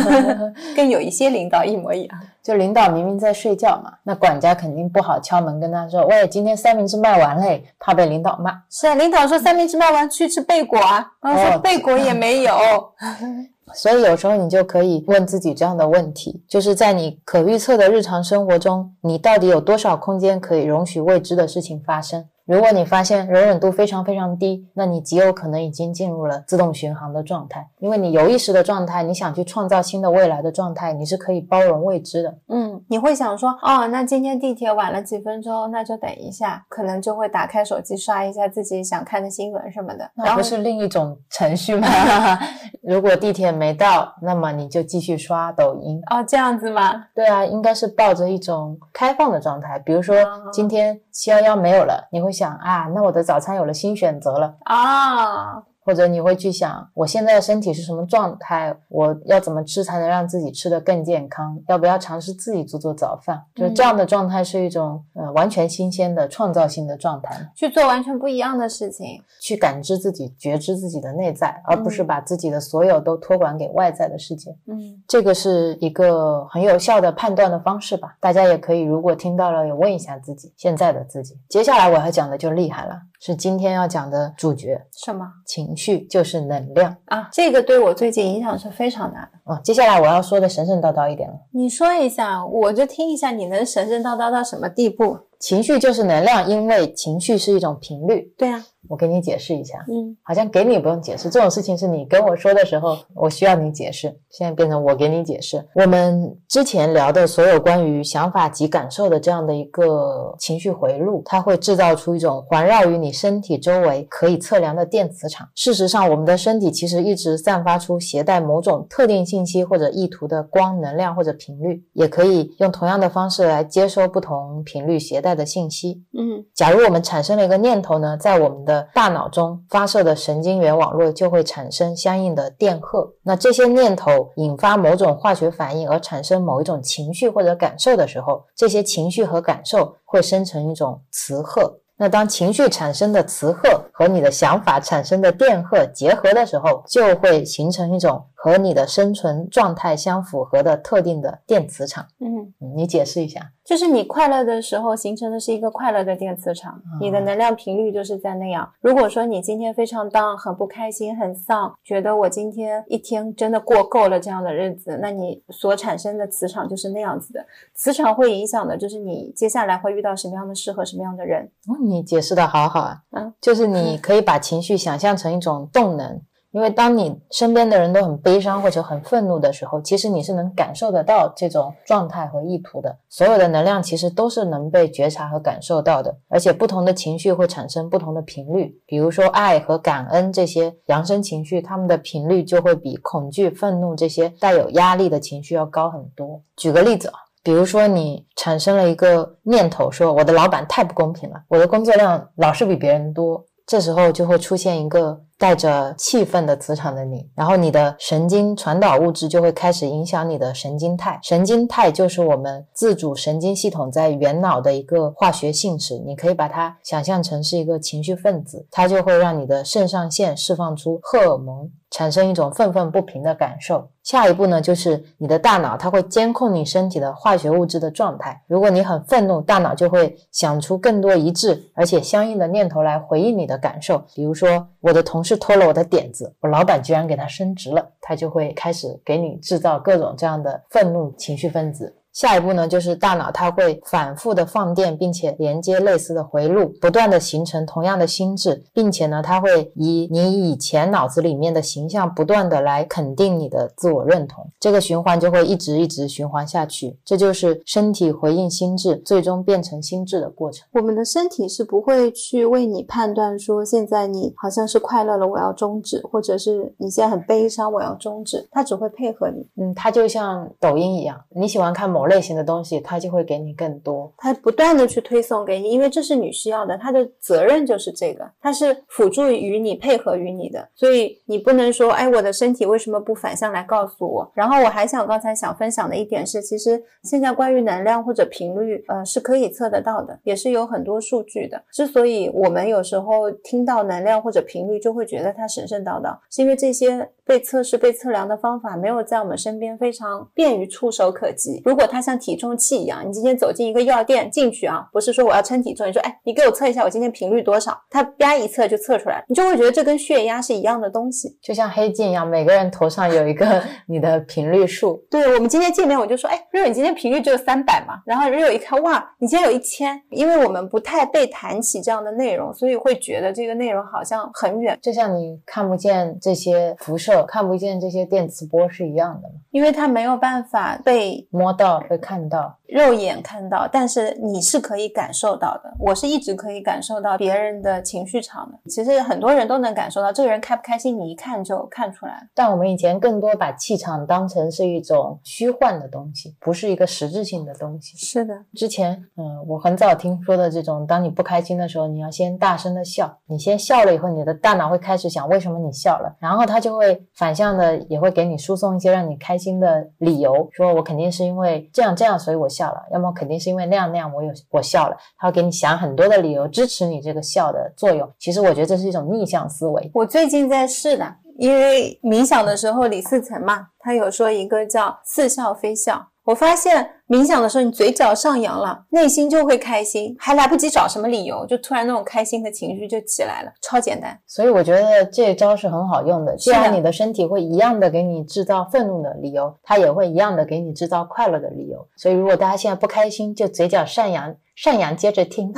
[0.77, 2.21] 跟有一些领导一模一样。
[2.41, 8.53] 就领导明明在睡觉嘛，那管家肯定不好敲门跟他说：“喂，今天三明治卖完嘞。”怕被领导骂。
[8.69, 12.53] 是啊，领导说三明治卖完去吃贝果啊，然后说哦贝果也没有。
[13.73, 22.27] 所以有时候你就可以问自己这样的问题：就是在你可预测的日常生活中，你到底有多少空间可以容许未知的事情发生？
[22.47, 32.37] 如果你发现容忍度非常非常低，那你极有可能已经进入了自动巡航的状态，因为你有意识的状态，你想去创造新的未来的状态，你是可以包容未知的。
[32.49, 40.11] 嗯，你会想说，哦，那今天地铁晚了几分钟，那就等一下，可能就会打开手机刷一下自己想看的新闻什么的。
[40.15, 41.89] 那不是另一种程序吗？
[42.83, 45.99] 如果地铁没到，那么你就继续刷抖音。
[46.11, 47.07] 哦，这样子吗？
[47.15, 49.79] 对啊，应该是抱着一种开放的状态。
[49.79, 54.57] 比如说哦今天七幺幺没有了，你会想啊，那我的早餐有了新选择了。
[54.65, 58.75] 啊，或者你会去想，我现在的身体是什么状态？
[58.89, 61.59] 我要怎么吃才能让自己吃得更健康？
[61.69, 63.43] 要不要尝试自己做做早饭？
[63.55, 69.23] 就这样的状态是一种呃完全新鲜的创造性的状态，去做完全不一样的事情。
[69.41, 74.57] 去感知自己、觉知自己的内在，而不是把自己的所有都托管给外在的世界。
[74.67, 78.17] 嗯，这个是一个很有效的判断的方式吧。
[78.21, 81.39] 大家也可以，如果听到了，也问一下自己现在的自己。
[81.51, 87.27] 接下来我要讲的就厉害了，是今天要讲的主角什么——情绪就是能量啊？
[87.33, 89.31] 这个对我最近影响是非常大的。
[89.45, 95.19] 啊、接下来我要说的神神叨叨一点了，你说一下，我就听一下，你能神神叨叨到什么地步？
[95.41, 98.31] 情绪就是能量，因为情绪是一种频率。
[98.37, 104.15] 对啊，我给你解释一下，嗯，好像给你不用解释，这种事情是你跟我说的时候，我需要你解释。
[104.31, 105.65] 现在变成我给你解释。
[105.75, 115.49] 我们之前聊的所有关于想法及感受的这样的一个情绪回路，它会制造出一种环绕于你身体周围可以测量的电磁场。
[115.55, 126.03] 事实上，我们的身体其实一直散发出携带某种特定信息或者意图的光能量或者频率，也可以用同样的方式来接收不同频率携带的信息。
[126.13, 133.09] 嗯假如我们产生了一个念头呢，在我们的大脑中发射的神经元网络就会产生相应的电荷。
[133.23, 141.81] 那这些念头引发某种化学反应而产生某一种情绪或者感受的时候，这些情绪和感受会生成一种磁荷。
[141.97, 152.07] 那当情绪产生的磁荷和你的想法产生的电荷结合的时候，就会形成一种和你的生存状态相符合的特定的电磁场。
[152.21, 153.53] 嗯，嗯，你解释一下。
[153.65, 158.71] 就是你快乐的时候形成的是一个快乐的电磁场，你的能量频率就是在那样。
[158.83, 167.43] 如果说你今天非常 down，很不开心，很丧，觉得我今天一天真的过够了这样的日子，那你所产生的磁场就是那样子的。
[167.73, 171.51] 磁场会影响的就是你接下来会遇到什么样的事和什么样的人。
[171.67, 176.21] 哦，你解释的好好啊，嗯，就是你 可以把情绪想象成一种动能，
[176.55, 182.97] 因为当你身边的人都很悲伤或者很愤怒的时候，其实你是能感受得到这种状态和意图的。
[183.09, 196.41] 所有的能量其实都是能被觉察和感受到的，而且不同的情绪会产生不同的频率，比如说爱和感恩这些扬声情绪，它们的频率就会比恐惧、愤怒这些带有压力的情绪要高很多。
[196.57, 197.15] 举个例子啊。
[197.43, 211.19] 比如说，你产生了一个念头，说我的老板太不公平了，我的工作量老是比别人多，这时候就会出现一个带着气愤的磁场的你，然后你的神经传导物质就会开始影响你的神经肽。
[211.23, 221.71] 神经肽就是我们自主神经系统在元脑的一个化学性质，你可以把它想象成是一个情绪分子，它就会让你的肾上腺释放出荷尔蒙。
[221.95, 223.89] 产生一种愤愤不平的感受。
[224.03, 228.43] 下一步呢，就是你的大脑它会监控你身体的化学物质的状态。
[228.49, 234.03] 如果你很愤怒，大脑就会想出更多一致而且相应的念头来回应你的感受。
[234.13, 241.95] 比如说，我的同事偷了我的点子，我老板居然给他升职了，他就会开始给你制造各种这样的愤怒情绪分子。
[242.15, 260.65] 下一步呢，就是大脑它会反复的放电，并且连接类似的回路，不断的形成同样的心智，并且呢，它会以你以前脑子里面的形象不断的来肯定你的自我认同，这个循环就会一直一直循环下去，这就是身体回应心智，最终变成心智的过程。
[260.75, 274.13] 我们的身体是不会去为你判断说现在你好像是快乐了，我要终止，或者是你现在很悲伤，我要终止，它只会配合你，嗯，它就像抖音一样，你喜欢看某类型的东西，它就会给你更多。
[274.17, 284.31] 它不断的去推送给你，因为这是你需要的，它的责任就是这个，它是辅助于你、配合于你的，所以你不能说，哎，我的身体为什么不反向来告诉我？
[284.35, 291.63] 然后我还想刚才想分享的一点是，其实现在关于能量或者频率，呃，是可以测得到的，也是有很多数据的。
[291.73, 301.63] 之所以我们有时候听到能量或者频率就会觉得它神圣叨叨，是因为这些被测试、被测量的方法没有在我们身边非常便于触手可及。
[301.65, 311.39] 如果它像体重器一样，你今天走进一个药店进去啊，不是说我要称体重，你说哎，你给我测一下我今天频率多少，它啪一测就测出来，你就会觉得这跟血压是一样的东西。
[311.43, 315.03] 就像黑镜一样，每个人头上有一个 你的频率数。
[315.11, 317.95] 对我们今天见面，我就说，哎，瑞瑞，你今天频率只有三百嘛？
[318.05, 332.59] 然后瑞瑞一看，哇，你今天有一千，因为我们不太被谈起这样的内容，所以会觉得这个内容好像很远，就像你看不见这些辐射，看不见这些电磁波是一样的吗，因为它没有办法被摸到被看到。
[332.67, 335.73] 肉眼看到，但是你是可以感受到的。
[335.79, 338.59] 我是一直可以感受到别人的情绪场的。
[338.71, 342.21] 其实很多人都能感受到，这个人开不开心，你一看就看出来了。
[342.35, 347.97] 但我们以前更多把气场当成是一种虚幻的东西，不是一个实质性的东西。
[347.97, 353.19] 是的，之前，嗯，我很早听说的这种，当你不开心的时候，你要先大声的笑。
[353.27, 362.83] 你先笑了以后，你的大脑会开始想为什么你笑了，然后它就会反向的也会给你输送一些让你开心的理由，说我肯定是因为这样这样，所以我笑了。
[362.93, 364.97] 要么肯定是因为那样那样，我有我笑了。
[365.19, 368.09] 他会给你想很多的理由支持你这个笑的作用。
[368.19, 369.91] 其实我觉得这是一种逆向思维。
[369.95, 376.11] 我最近在试的，因为冥想的时候，李四成嘛，他有说一个叫似笑非笑。
[376.25, 384.19] 我发现冥想的时候，你嘴角上扬了，内心就会开心，还来不及找什么理由，就突然那种开心的情绪就起来了，超简单。
[384.27, 386.35] 所以我觉得这招是很好用的。
[386.37, 391.87] 既然你的身体会一样的给你制造愤怒的理由，它也会一样的给你制造快乐的理由。
[391.97, 395.53] 所以如果大家现在不开心，就嘴角上扬，上扬接着听，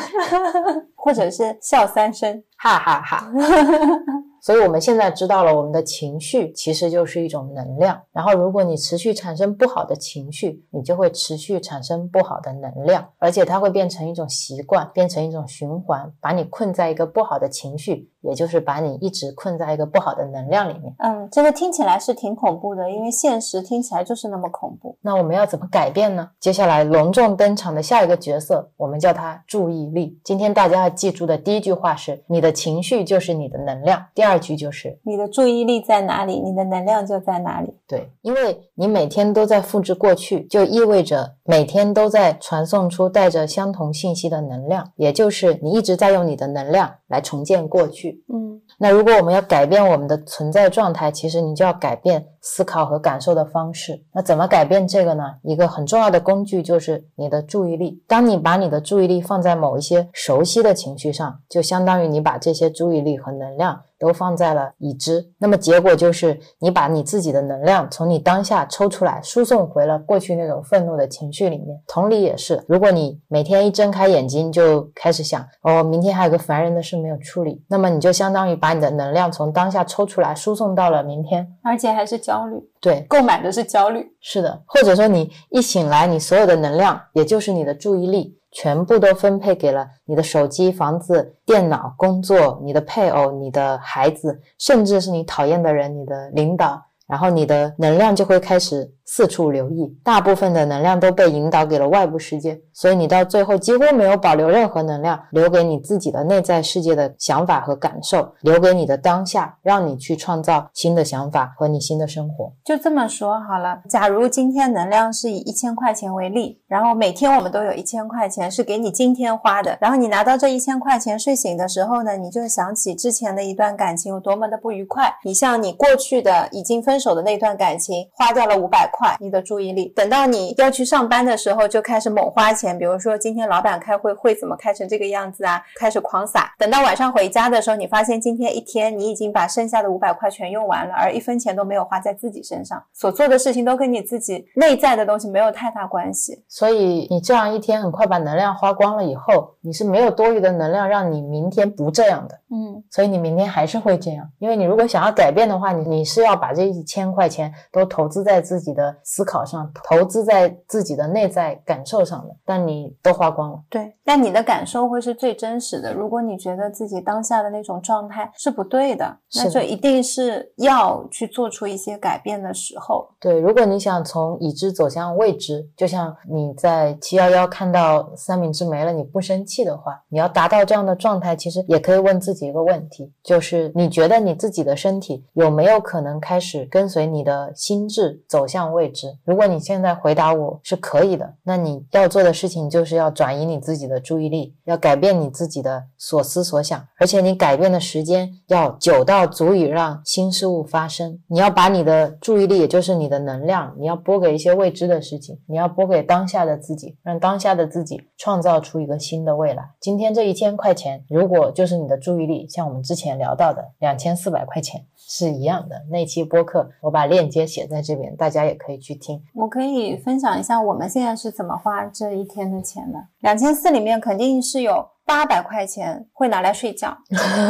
[0.96, 3.31] 或者是笑三声，哈哈哈。
[4.46, 8.00] 所以我们现在知道了，我们的情绪其实就是一种能量。
[8.12, 20.94] 然后，如果你持续产生不好的情绪，你就会持续产生不好的能量，而且它会变成一种习惯，变成一种循环，把你困在一个不好的情绪，也就是把你一直困在一个不好的能量里面。
[21.00, 24.96] 嗯，这个听起来是挺恐怖的，因为现实听起来就是那么恐怖。
[25.00, 26.30] 那我们要怎么改变呢？
[26.38, 30.20] 接下来隆重登场的下一个角色，我们叫他注意力。
[30.22, 34.00] 今天大家要记住的第一句话是：你的情绪就是你的能量。
[34.14, 34.36] 第二。
[34.38, 37.74] 句就是你的注意力在哪里，你的能量就在哪里。
[37.88, 48.15] 对，因为你每天都在复制过去，就意味着每天都在传送出带着相同信息的能量，也就是你一直在用你的能量来重建过去。
[48.33, 54.00] 嗯，那如果我们要改变我们的存在状态，其实你就要改变思考和感受的方式。
[54.14, 55.24] 那怎么改变这个呢？
[55.42, 58.00] 一个很重要的工具就是你的注意力。
[58.06, 63.82] 当你把你的注意力放在某一些熟悉的情绪上，就相当于你把这些注意力和能量。
[63.98, 71.80] 都放在了已知，那么结果就是你把你自己的能量从你当下抽出来，输送回了过去那种愤怒的情绪里面。
[71.88, 82.57] 同理也是，如果你每天一睁开眼睛就开始想，哦，明天还有个烦人的事没有处理，那么你就相当于把你的能量从当下抽出来，输送到了明天，而且还是焦虑。
[82.81, 84.07] 对，购买的是焦虑。
[84.20, 88.38] 是的，或者说你一醒来，你所有的能量，也就是你的注意力。
[88.53, 98.92] 全部都分配给了你的手机、房子、电脑、工作、你的配偶、你的孩子，甚至是你讨厌的人、你的领导，然后你的能量就会开始。
[99.08, 112.52] 四处留意，大部分的能量都被引导给了外部世界，所以你到最后几乎没有保留任何能量，留给你自己的内在世界的想法和感受，留给你的当下，让你去创造新的想法和你新的生活。
[112.64, 136.50] 就这么说好了，假如今天能量是以一千块钱为例，然后每天我们都有一千块钱是给你今天花的，然后你拿到这一千块钱，睡醒的时候呢，你就想起之前的一段感情有多么的不愉快，你像你过去的已经分分手的那段感情花掉了五百块，你的注意力，等到你要去上班的时候就开始猛花钱，比如说今天老板开会会怎么开成这个样子啊，开始狂撒。
[136.59, 146.42] 等到晚上回家的时候，你发现今天一天你已经把剩下的五百块全用完了，而一分钱都没有花在自己身上，所做的事情都跟你自己内在的东西没有太大关系。
[146.48, 152.40] 所以你这样一天很快把能量花光了以后，你是没有多余的能量让你明天不这样的。
[152.50, 163.61] 嗯，所以你明天还是会这样，因为你如果想要改变的话，你你是要把这一千块钱都投资在自己的思考上，投资在自己的内在感受上的，但你都花光了。
[163.68, 165.93] 对，但你的感受会是最真实的。
[165.93, 173.09] 如果你觉得自己当下的那种状态是不对的，那就一定是要去做出一些改变的时候。
[173.20, 189.16] 对，如果你想从已知走向未知，就像你在七幺幺看到三明治没了，你不生气的话，你要达到这样的状态，其实也可以问自己一个问题，就是你觉得你自己的身体有没有可能开始跟随你的心智走向未知？
[189.24, 201.18] 如果你现在回答我是可以的，那你要做的事情就是要转移你自己的注意力，要改变你自己的所思所想，而且你改变的时间要久到足以让新事物发生。
[201.29, 209.70] 你要把你的注意力，也就是你的能量，你要拨给一些未知的事情，你要拨给当下的自己，让当下的自己创造出一个新的未来。
[209.81, 215.76] 今天这一千块钱，如果就是你的注意力，像我们之前聊到的两千四百块钱是一样的。
[215.90, 219.22] 那期播客我把链接写在这边，大家也可以去听。
[219.34, 222.98] 我可以分享一下我们现在是怎么花这一天的钱的。
[223.20, 226.96] 两千四里面肯定是有八百块钱会拿来睡觉，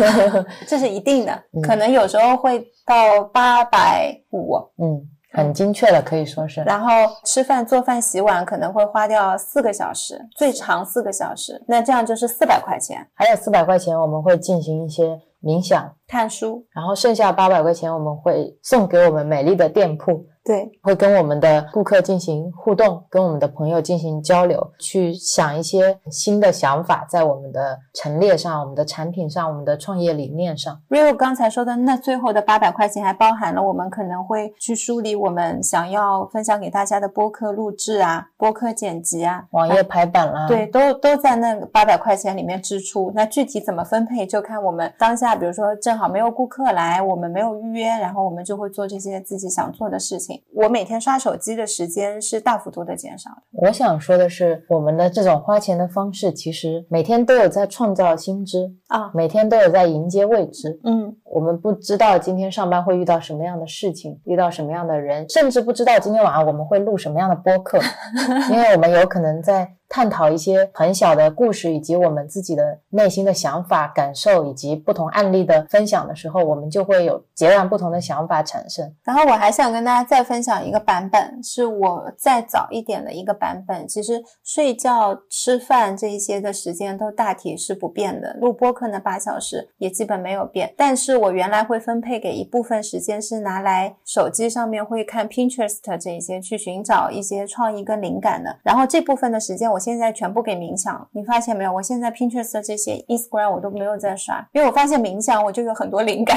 [0.69, 1.33] 这是一定的。
[1.53, 5.01] 嗯可能有时候会到八百五，嗯，
[5.37, 6.63] 很精确的，可以说是。
[6.63, 6.89] 然后
[7.23, 11.63] 吃饭、做饭、洗碗可能会花掉四个小时，最长四个小时。
[11.69, 13.07] 那这样就是四百块钱。
[13.13, 30.81] 还有四百块钱，我们会进行一些冥想，看书，然后剩下八百块钱我们会送给我们美丽的店铺，对，会跟我们的顾客进行互动，跟我们的朋友进行交流，去想一些新的想法，在我们的陈列上、我们的产品上、我们的创业理念上。
[30.89, 43.11] Rio 刚才说的那最后的八百块钱，还包含了我们可能会去梳理我们想要分享给大家的播客录制啊、播客剪辑啊、网页排版啦，对，都都在那个八百块钱里面支出。
[43.17, 50.36] 那具体怎么分配，就看我们当下，比如说正好没有顾客来，我们没有预约，然后我们就会做这些自己想做的事情。
[50.53, 53.43] 我每天刷手机的时间是大幅度的减少的。
[53.53, 60.81] 我想说的是，我们的这种花钱的方式，其实每天都有在创造新知啊每天都有在迎接未知。
[60.85, 67.79] 嗯，我们不知道今天上班会遇到什么样的事情，遇到什么样的人，甚至不知道今天晚上我们会录什么样的播客，
[68.51, 78.91] 因为我们有可能在探讨一些很小的故事，以及我们自己的内心的想法、感受，以及不同案例的分享的时候，我们就会有截然不同的想法产生。
[79.05, 83.87] 然后我还想跟大家再分享一个版本，是我再早一点的一个版本。
[83.87, 90.73] 其实睡觉、吃饭这一些的时间都大体是不变的，录播课那八小时也基本没有变。
[90.77, 101.09] 但是我原来会分配给一部分时间是拿来手机上面会看 Pinterest 这一些去寻找一些创意跟灵感的，然后这部分的时间我现在全部给冥想。
[101.13, 101.73] 你发现没有？
[101.73, 106.37] 我现在 Pinterest 这些 Instagram 我都没有在刷，因为我发现冥想我就有很多灵感。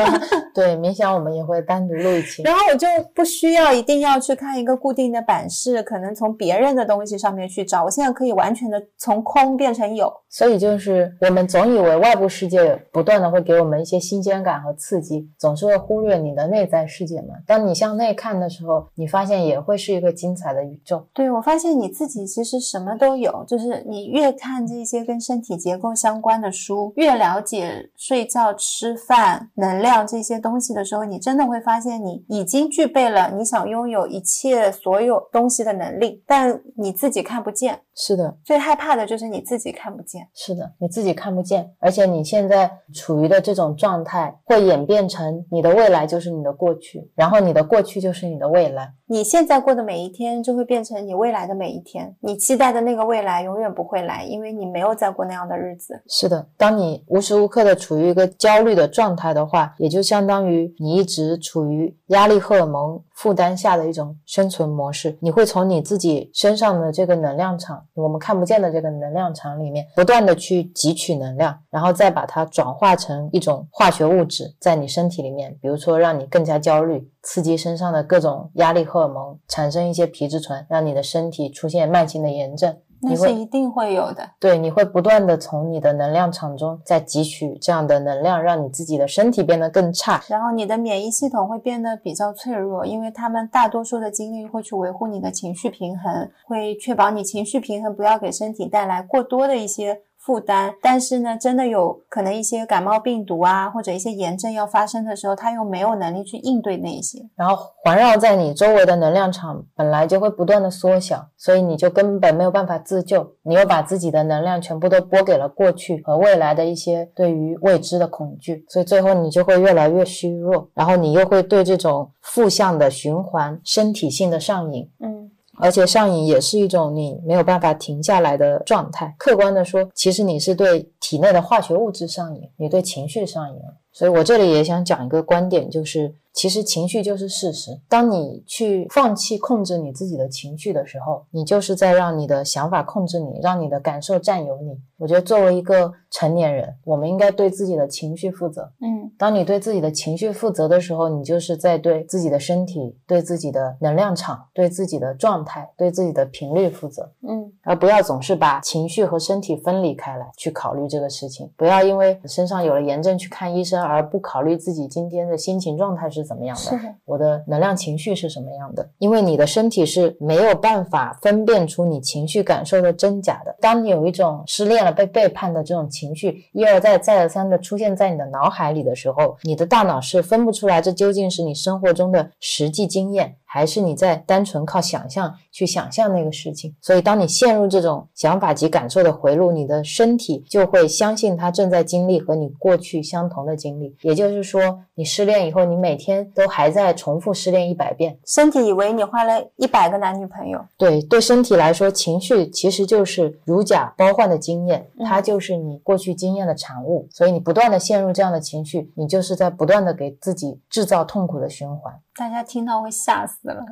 [0.54, 2.42] 对，冥想我们也会单独录一期。
[2.42, 7.84] 然后我就不需要一定要去看一个固定的版式，可能从别人的东西上面去找。
[7.84, 10.12] 我现在可以完全的从空变成有。
[10.30, 17.34] 所以就是我们总以为外部世界不断的会给我们一些新鲜感和刺激，总是会忽略你的内在世界嘛。
[17.46, 21.04] 当你向内看的时候，你发现也会是一个精彩的宇宙。
[21.12, 37.80] 对我发现你自己其实什么都有，就是你越看这些跟身体结构相关的书，越了解睡觉、吃饭、能量这些东西的时候，你真的会发现你已经具备了你想拥有一切所有东西的能力，但你自己看不见。
[37.96, 40.19] 是的，最害怕的就是你自己看不见。
[40.34, 48.92] 是的，你自己看不见，而且你现在处于的这种状态会演变成你的未来就是你的过去，然后你的过去就是你的未来。
[49.06, 52.14] 你现在过的每一天，就会变成你未来的每一天。
[52.20, 56.00] 你期待的那个未来永远不会来，因为你没有再过那样的日子。
[56.08, 65.18] 是的，当你无时无刻的处于一个焦虑的状态的话，也就相当于你一直处于压力荷尔蒙负担下的一种生存模式。
[65.20, 82.76] 你会从你自己身上的这个能量场，我们看不见的这个能量场里面，不断不断的去汲取能量，然后再把它转化成一种化学物质，在你身体里面，比如说让你更加焦虑，刺激身上的各种压力荷尔蒙，产生一些皮质醇，让你的身体出现慢性的炎症。
[83.02, 84.28] 那是一定会有的。
[84.38, 90.22] 对，你会不断的从你的能量场中再汲取这样的能量，让你自己的身体变得更差。
[90.28, 100.74] 然后你的免疫系统会变得比较脆弱，因为他们大多数的精力会去维护你的情绪平衡，会确保你情绪平衡，不要给身体带来过多的一些负担。
[100.82, 107.18] 但是呢，真的有可能一些感冒病毒啊，或者一些炎症要发生的时候，他又没有能力去应对那一些。
[107.34, 113.34] 然后环绕在你周围的能量场本来就会不断的缩小，所以你就根本没有办法自救。
[113.42, 124.88] 你又把自己的能量全部都拨给了过去和未来的一些对于未知的恐惧，所以最后你就会越来越虚弱，然后你又会对这种负向的循环身体性的上瘾。
[125.00, 125.19] 嗯，
[125.60, 129.14] 而且上瘾也是一种你没有办法停下来的状态。
[129.18, 133.56] 客观的说，其实你是对体内的化学物质上瘾，你对情绪上瘾。
[133.92, 137.80] 所以我这里也想讲一个观点，就是其实情绪就是事实。
[137.88, 144.78] 当你去放弃控制你自己的情绪的时候，你就是在让你的想法控制你，让你的感受占有你。
[144.96, 148.70] 我觉得作为一个成年人，我们应该对自己的情绪负责。
[148.80, 157.10] 嗯，当你对自己的情绪负责的时候，你就是在对自己的身体、对自己的能量场、对自己的状态、对自己的频率负责。
[157.26, 161.50] 嗯，而不要总是把情绪和身体分离开来去考虑这个事情。
[161.56, 168.88] 不要因为身上有了炎症去看医生，而不考虑自己今天的心情状态是怎么样的，的，我的能量情绪是什么样的。
[168.98, 173.54] 因为你的身体是没有办法分辨出你情绪感受的真假的。
[173.60, 183.36] 当你有一种失恋了、被背叛的这种情绪一而再、再而三的出现在你的脑海里的时候，你的大脑是分不出来这究竟是你生活中的实际经验。
[183.52, 193.96] 还是你在单纯靠想象去想象那个事情，所以当你陷入这种想法及感受的回路，你的身体就会相信它正在经历和你过去相同的经历。
[194.02, 198.16] 也就是说，你失恋以后，你每天都还在重复失恋一百遍。
[198.24, 200.64] 身体以为你换了一百个男女朋友。
[200.76, 207.08] 对，对身体来说，情绪其实就是如假包换的经验，嗯它就是你过去经验的产物。
[207.10, 211.92] 所以你不断的陷入这样的情绪，你就是在不断的给自己制造痛苦的循环。
[212.20, 213.64] 大家听到会吓死了。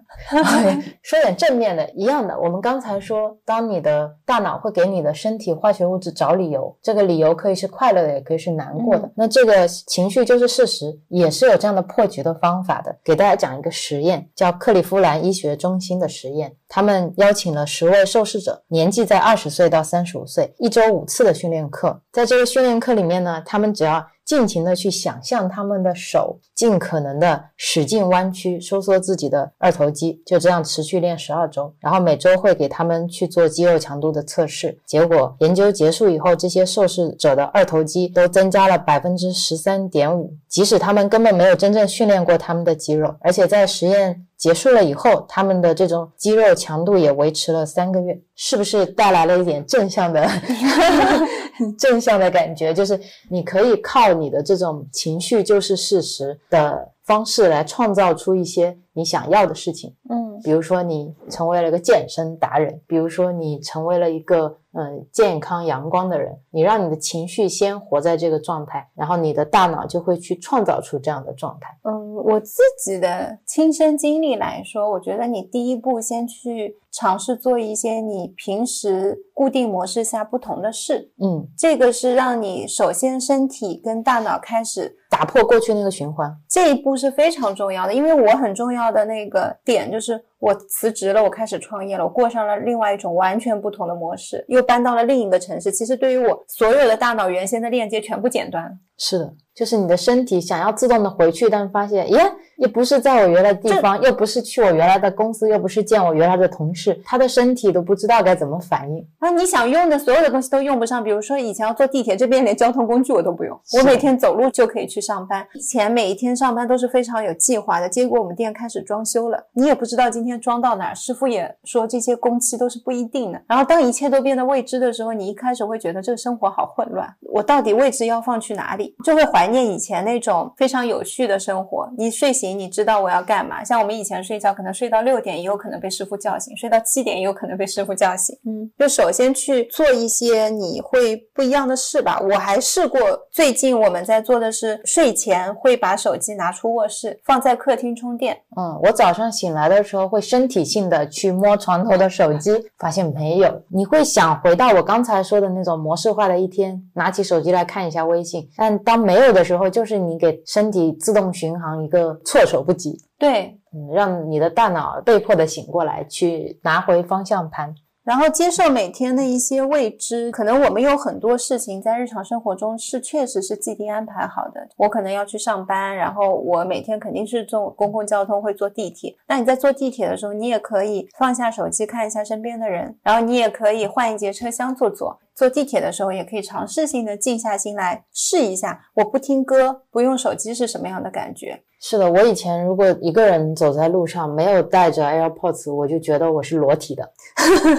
[1.03, 2.34] 说点正面的，一样的。
[2.40, 9.07] 我们刚才说，当你的大脑会给你的身体化学物质找理由，这个理由可以是快乐的，也可以是难过的。
[9.07, 12.96] 嗯那这个情绪就是事实，也是有这样的破局的方法的。
[13.05, 16.57] 给大家讲一个实验，叫克利夫兰医学中心的实验。
[16.69, 22.03] 他们邀请了十位受试者，年纪在二十岁到三十五岁，一周五次的训练课。
[22.12, 31.73] 在这个训练课里面呢，他们只要尽情的去想象他们的手尽可能的使劲弯曲，收缩自己的二头肌，就这样持续练十二周。
[31.81, 34.79] 然后每周会给他们去做肌肉强度的测试。
[34.85, 44.27] 结果研究结束以后，这些受试者的二头肌都增加了百分之十三点五，即使他们根本没有真正训练过他们的肌肉，而且在实验。
[44.39, 50.24] 结束了以后，他们的这种肌肉强度也维持了三个月，是不是带来了一点正向的
[51.76, 52.72] 正向的感觉？
[52.72, 59.95] 就是你可以靠你的这种情绪就是事实的方式来创造出一些你想要的事情。
[60.09, 71.76] 嗯比如说你成为了一个健身达人，比如说你成为了一个嗯、健康阳光的人，你让你的情绪先活在这个状态，然后你的大脑就会去创造出这样的状态。
[71.83, 86.34] 嗯，我自己的亲身经历来说，我觉得你第一步先去尝试做一些你平时固定模式下不同的事，嗯，这个是让你首先身体跟大脑开始打破过去那个循环。
[86.49, 95.70] 这一步是非常重要的，因为我很重要的那个点就是我辞职了，我开始创业了，我过上了另外一种完全不同的模式，又搬到了另一个城市。
[95.70, 98.70] 其实对于我所有的大脑原先的链接全部剪断了。
[98.99, 102.20] 是的，就是你的身体想要自动的回去，但发现，耶，
[102.57, 109.07] 也不是在我原来的地方，又不是去我原来的公司，又不是见我原来的同事，他的身体都不知道该怎么反应。
[109.20, 115.46] 那你想用的所有的东西都用不上，比如说以前要坐地铁，这边连交通工具我都不用，我每天走路就可以去上班。
[115.55, 123.40] 以前每一天上班都是非常有计划的，结果我们店开始装修了，你也不知道今天装到哪儿，师傅也说这些工期都是不一定的。
[123.46, 128.88] 然后当一切都变得未知的时候，你一开始会觉得这个生活好混乱，我到底位置要放去哪里？
[129.05, 131.89] 就会怀念以前那种非常有序的生活。
[131.97, 133.62] 你睡醒，你知道我要干嘛？
[133.64, 138.36] 像我们以前睡觉，可能睡到六点，也有可能被师傅叫醒；睡到七点，也有可能被师傅叫醒。
[138.47, 142.20] 嗯，就首先去做一些你会不一样的事吧。
[142.20, 148.36] 我还试过，最近我们在做的是睡前会把手机拿出卧室，放在客厅充电。
[148.57, 153.62] 嗯，我早上醒来的时候会身体性的去摸床头的手机，发现没有。
[153.68, 158.49] 你会想回到我刚才说的那种模式化的一天，拿起手机来看一下微信。
[158.57, 167.74] 但当没有的时候，就是你给身体自动巡航一个措手不及，对，嗯，让你的大脑被迫的醒过来，去拿回方向盘。
[168.05, 174.66] 然后接受每天的一些未知，可能我们有很多事情在日常生活中是确实是既定安排好的。
[174.79, 179.14] 我可能要去上班，然后我每天肯定是坐公共交通，会坐地铁。
[179.26, 185.20] 那你在坐地铁的时候，你也可以放下手机，看一下身边的人，然后你也可以换一节车厢坐坐。
[185.39, 191.62] 坐地铁的时候，也可以尝试性的静下心来试一下，我不听歌，不用手机是什么样的感觉。
[191.80, 197.09] 是的，我以前如果一个人走在路上，没有带着 AirPods，我就觉得我是裸体的，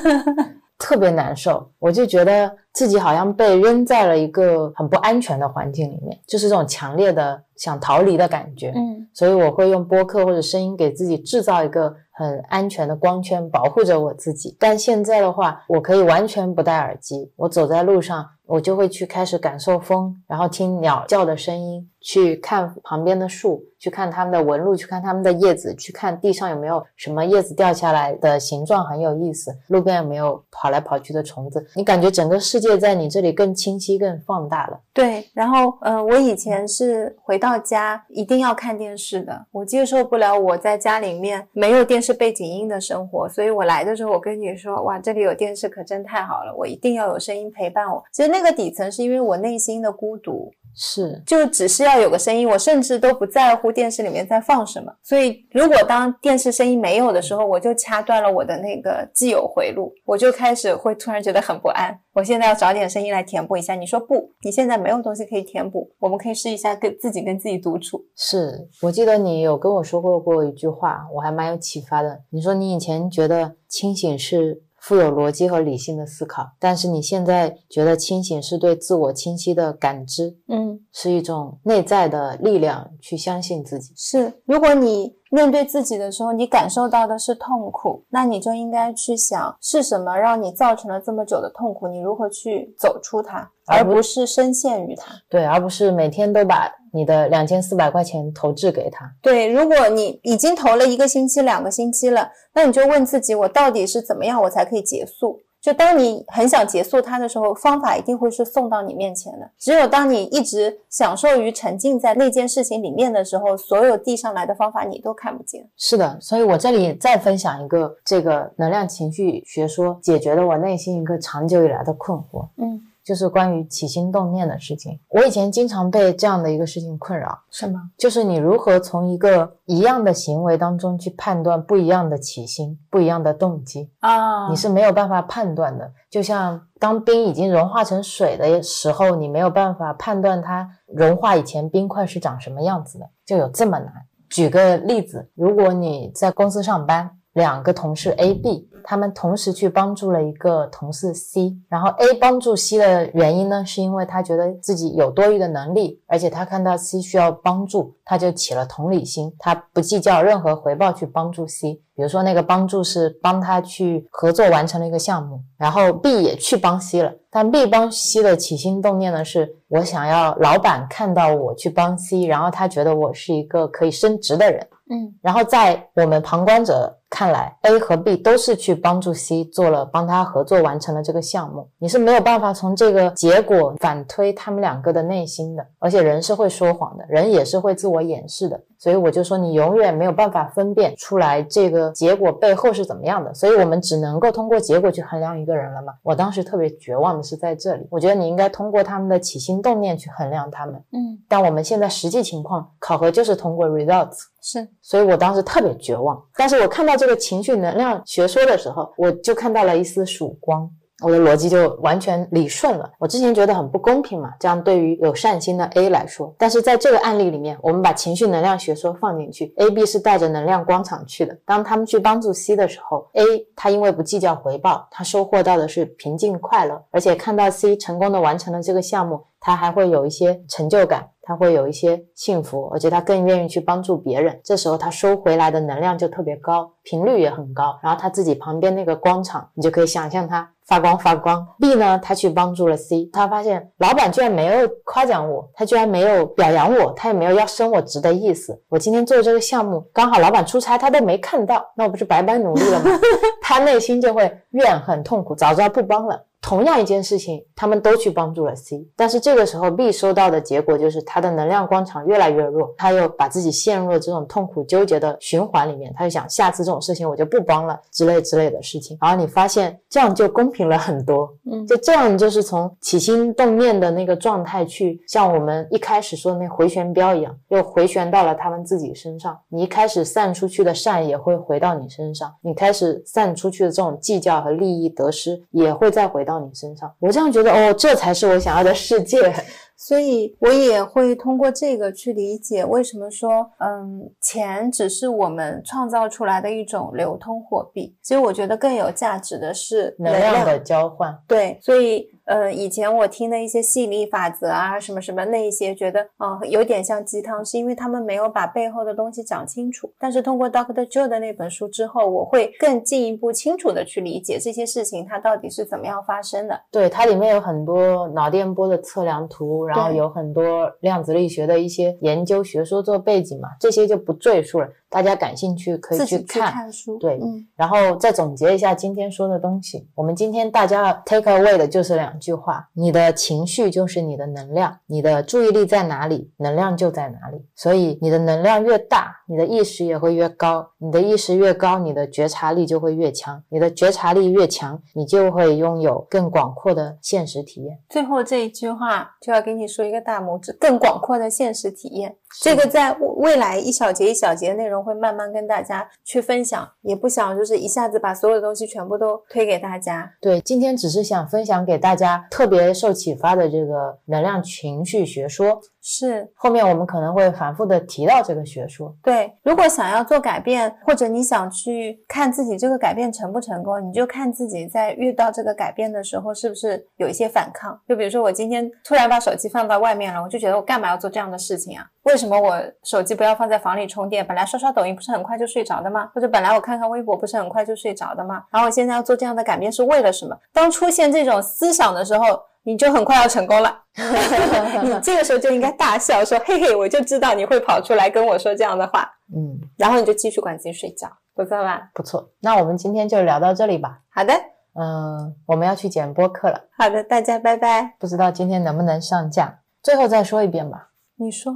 [0.79, 1.69] 特别难受。
[1.79, 8.71] 我就觉得自己好像被扔在了一个很不安全的环境里面，就是这种强烈的想逃离的感觉。
[8.75, 14.55] 嗯，所以我会用播客或者声音给自己制造一个很安全的光圈，保护着我自己。
[14.59, 31.65] 但现在的话，我可以完全不戴耳机，我走在路上，我就会去开始感受风，然后听鸟叫的声音，去看旁边的树，去看它们的纹路，去看它们的叶子，去看地上有没有什么叶子掉下来的形状很有意思，路边有没有跑来跑去的虫子。
[31.75, 34.79] 你感觉整个世界在你这里更清晰、更放大了。
[34.93, 35.25] 对。
[35.33, 48.03] 然后，呃，我以前是回到家一定要看电视的，我接受不了我在家里面没有电视背景音的生活，所以我来的时候，我跟你说，哇，这里有电视可真太好了，我一定要有声音陪伴我。
[48.11, 50.51] 其实那个底层是因为我内心的孤独，
[50.81, 54.89] 是，就只是要有个声音，我甚至都不在乎电视里面在放什么。
[55.03, 61.99] 所以，如果当电视声音没有的时候，我就掐断了我的那个既有回路，我就开始会突然觉得很不安。
[62.13, 63.75] 我现在要找点声音来填补一下。
[63.75, 68.01] 你说不，你现在没有东西可以填补，我们可以试一下跟自己跟自己独处。
[68.15, 72.21] 是我记得你有跟我说过过一句话，我还蛮有启发的。
[72.29, 83.93] 你说你以前觉得清醒是富有逻辑和理性的思考，但是你现在觉得清醒是对自我清晰的感知，嗯，是一种内在的力量，去相信自己。
[83.95, 84.33] 是。
[84.45, 95.13] 如果你面对自己的时候，你感受到的是痛苦，那你就应该去想是什么让你造成了这么久的痛苦，你如何去走出它，而不是深陷于它。
[95.29, 99.11] 对，而不是每天都把你的两千四百块钱投掷给他。
[99.21, 105.41] 对，如果你已经投了一个星期、两个星期了，那你就问自己，我到底是怎么样，我才可以结束？
[105.61, 109.51] 就当你很想结束它的时候，方法一定会是送到你面前的。
[109.59, 115.69] 只有当你一直享受于沉浸在那件事情里面的时候，所有递上来的方法你都看不见。
[115.75, 122.47] 是的，所以我这里再分享一个这个能量情绪学说，解决了我内心一个长久以来的困惑。
[122.55, 124.99] 嗯，就是关于起心动念的事情。
[125.07, 127.81] 我以前经常被这样的一个事情困扰，什么？
[127.97, 135.91] 就是你如何从一个一样的行为当中去判断不一样的起心、不一样的动机，啊你是没有办法判断的。
[136.07, 143.91] 就像当冰已经融化成水的时候，你没有办法判断它融化以前冰块是长什么样子的，就有这么难。
[144.29, 161.81] 举个例子，如果你在公司上班，两个同事 A、B，他们同时去帮助了一个同事 C，然后 A 帮助 C 的原因呢，是因为他觉得自己有多余的能力，而且他看到 C 需要帮助，他就起了同理心，他不计较任何回报去帮助 C。
[161.95, 174.65] 比如说那个帮助是帮他去合作完成了一个项目，然后 B 也去帮 C 了，但 B 帮 C 的起心动念呢，是我想要老板看到我去帮 C，然后他觉得我是一个可以升职的人。
[174.91, 181.67] 嗯然后在我们旁观者看来，A 和 B 都是去帮助 C 做了，帮他合作完成了这个项目。
[181.79, 188.61] 你是没有办法从这个结果反推他们两个的内心的，而且人是会说谎的，人也是会自我掩饰的。
[188.77, 193.33] 所以我就说，你永远没有办法分辨出来这个结果背后是怎么样的。
[193.33, 195.93] 所以我们只能够通过结果去衡量一个人了嘛。
[196.01, 200.75] 我当时特别绝望的是在这里，我觉得你应该通过他们的起心动念去衡量他们。
[200.93, 204.19] 嗯，但我们现在实际情况考核就是通过 results。
[204.41, 206.17] 是所以我当时特别绝望。
[206.37, 210.69] 但是我看到这个情绪能量学说的时候，我就看到了一丝曙光，
[211.01, 212.91] 我的逻辑就完全理顺了。
[212.99, 221.37] 我之前觉得很不公平嘛，这样对于有善心的 A 来说，但是在这个案例里面，我们把情绪能量学说放进去，A、B 是带着能量光场去的。
[221.45, 223.23] 当他们去帮助 C 的时候，A
[223.55, 231.07] 他因为不计较回报，他收获到的是平静快乐，而且看到 C 成功的完成了这个项目，他还会有一些成就感。
[231.29, 234.41] 他会有一些幸福，而且他更愿意去帮助别人。
[234.43, 237.79] 这时候他收回来的能量就特别高，频率也很高。
[237.83, 241.45] 然后他自己旁边那个光场，你就可以想象他发光发光。
[241.59, 248.59] B 呢，他去帮助了 C，他发现老板居然没有夸奖我，他居然没有表扬我，他也没有要升我职的意思。
[248.67, 252.89] 我今天做这个项目，刚好老板出差，他都没看到，那我不是白白努力了吗？
[253.39, 256.25] 他内心就会怨恨痛苦，早知道不帮了。
[256.49, 268.97] 同样一件事情，他们都去帮助了 C，但是这个时候 B 收到的结果就是他的能量光场越来越弱，他又把自己陷入了这种痛苦纠结的循环里面，他就想下次这种事情我就不帮了之类之类的事情。
[268.99, 279.37] 然后你发现这样就公平了很多，嗯就这样就是从起心动念的那个状态去，像我们一开始说的那回旋镖一样，又回旋到了他们自己身上。
[279.49, 286.93] 你一开始散出去的善也会回到你身上，你开始散出去的这种计较和利益得失也会再回到你身上。
[286.99, 289.17] 我这样觉得，哦，这才是我想要的世界。
[289.81, 297.95] 所以我也会通过这个去理解为什么说，嗯，钱只是我们创造出来的一种流通货币。
[298.01, 309.91] 其实我觉得更有价值的是能量的交换，对，所以呃，以前我听的一些吸引力法则啊，什么什么那一些，觉得啊、呃有点像鸡汤，是因为他们没有把背后的东西讲清楚。
[309.97, 316.61] 但是通过 Doctor Joe 的那本书之后，我会更进一步清楚的去理解这些事情它到底是怎么样发生的。
[316.69, 326.51] 对，它里面有很多脑电波的测量图，然后有很多量子力学的一些研究学说做背景嘛，这些就不赘述了，大家感兴趣可以去看。
[326.51, 329.87] 看书，对嗯，然后再总结一下今天说的东西。
[329.95, 337.45] 我们今天大家 take away 的就是两句话：你的情绪就是你的能量，你的注意力在哪里，能量就在哪里。
[337.55, 347.79] 所以你的能量越大，你的意识也会越高，你的意识越高，你的觉察力就会越强，你的觉察力越强，你就会拥有更广阔的现实体验。
[347.89, 352.15] 最后这一句话就要给你说一个大拇指，更广阔的现实体验。
[352.41, 360.13] 这个在未来一小节一小节的内容会慢慢跟大家去分享，也不想就是一下子把所有的东西全部都推给大家。
[360.21, 365.61] 对，今天只是想分享给大家特别受启发的这个能量情绪学说。
[365.81, 368.93] 是后面我们可能会反复的提到这个学说。
[369.01, 377.79] 对，如果想要做改变，或者你想去看自己这个改变成不成功，你就看自己在遇到这个改变的时候是不是有一些反抗。
[377.87, 381.85] 就比如说我今天突然把手机放到外面了，我就觉得我干嘛要做这样的事情啊？
[382.03, 384.25] 为什么我手机不要放在房里充电？
[384.25, 386.09] 本来刷刷抖音不是很快就睡着的吗？
[386.13, 388.43] 或者本来我看看微博不是很快就睡着的吗？
[388.51, 390.37] 然后我现在要做这样的改变是为了什么？
[390.51, 392.25] 当出现这种思想的时候，
[392.69, 393.75] 你就很快要成功了。
[394.83, 401.89] 你这个时候就应该大笑说：“嘿嘿，我就知道你会跑出来跟我说这样的话。”嗯，然后你就继续管自己睡觉，不错吧？
[401.95, 402.29] 不错。
[402.41, 404.01] 那我们今天就聊到这里吧。
[404.13, 404.33] 好的，
[404.79, 407.95] 嗯，我们要去剪播客了，好的，大家拜拜。
[407.97, 409.61] 不知道今天能不能上架。
[409.81, 411.51] 最后再说一遍吧，你说，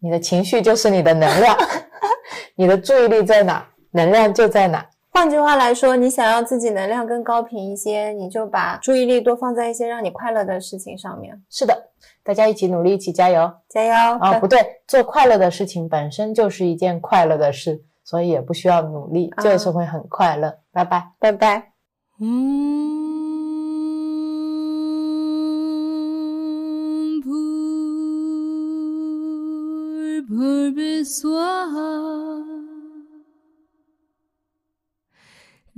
[0.00, 1.56] 你的情绪就是你的能量，
[2.56, 4.84] 你的注意力在哪，能量就在哪。
[5.18, 11.36] 换句话来说，你想要自己能量更高频一些，你就把注意力多放在一些让你快乐的事情上面。
[11.50, 11.76] 是的，
[12.22, 14.18] 大家一起努力，一起加油，加油。
[14.20, 20.56] 啊，不对，做快乐的事情本身就是一件快乐的事，所以也不需要努力，就是会很快乐。
[20.70, 21.72] 拜拜，拜拜。
[22.20, 22.86] 嗯。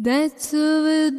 [0.02, 1.10] That's a